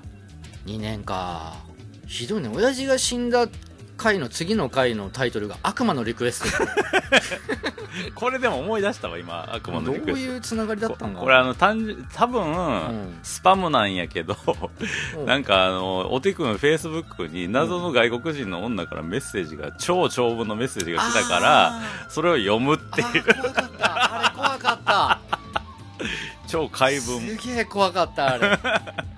[0.66, 1.56] 2年か。
[2.06, 2.50] ひどいね。
[2.54, 3.48] 親父が死んだ
[4.02, 6.66] 回の次の回のタイトルが 「悪魔のリクエスト」
[8.16, 10.32] これでも思い出したわ今悪魔どうのリクエスト。
[10.34, 13.20] いうつながりだったんかここれあの単純多分、ん。
[13.22, 14.36] スパムなんやけど
[15.18, 15.26] うん。
[15.26, 23.24] なんかあのおてくんフェイスブックに謎の外国人の女からメッセージが超長文のメッセージが来たからそれを読むっていう。
[23.24, 24.20] 怖かった。
[24.20, 25.20] あれ怖かった。
[26.48, 27.38] 超怪文。
[27.38, 28.60] すげえ怖かったあれ、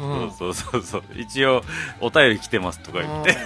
[0.00, 0.30] うん。
[0.32, 1.02] そうそうそうそう。
[1.16, 1.62] 一応
[2.00, 3.36] お便り来てますとか言って。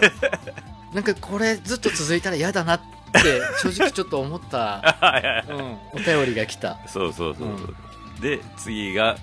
[0.90, 0.94] うん。
[0.94, 2.80] なんかこれずっと続いたら嫌だなっ
[3.12, 6.78] て正直ちょっと思った、うん、お便りが来た。
[6.86, 7.74] そうそうそうそう、
[8.22, 9.16] で次が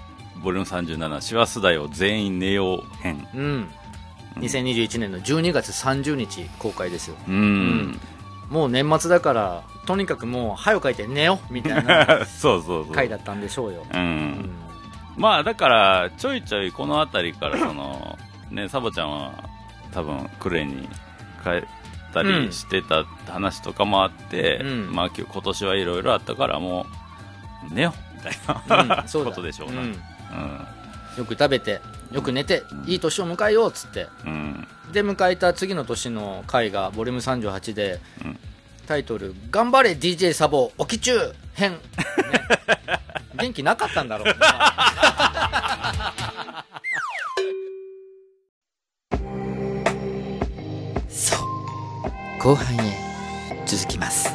[0.43, 3.27] ボリューム37「師走だよ全員寝よう編。
[3.33, 3.69] うん。
[4.37, 7.99] 2021年の12月30日公開ですよ」うん。
[8.49, 12.93] もう年末だからとにかくもう早く書いて寝ようみたいな そうそうそう。
[12.93, 14.49] 回だったんでしょうよ、ううんん
[15.21, 18.17] まあだからちょいちょいこの辺りからその
[18.49, 19.31] ねサボちゃんは
[19.93, 20.89] 多分クレに
[21.43, 21.63] 帰っ
[22.11, 24.91] たりしてた話とかもあって、うん。
[24.91, 26.87] まあ今日今年はいろいろあったからも
[27.69, 28.33] う寝ようみたい
[28.67, 29.29] な、うん そうだ。
[29.29, 29.91] ことでしょうな、ん。
[31.17, 34.07] よく食べてよく寝ていい年を迎えようっつって。
[34.91, 38.39] で迎えた次の年の回がボリューム38で、うん
[38.91, 41.77] タイトル「頑張れ DJ サボ起き中編」ね、
[43.39, 44.35] 元気なかったんだろう。
[44.37, 46.65] な
[51.07, 51.39] そう。
[52.43, 54.29] 後半へ続きます。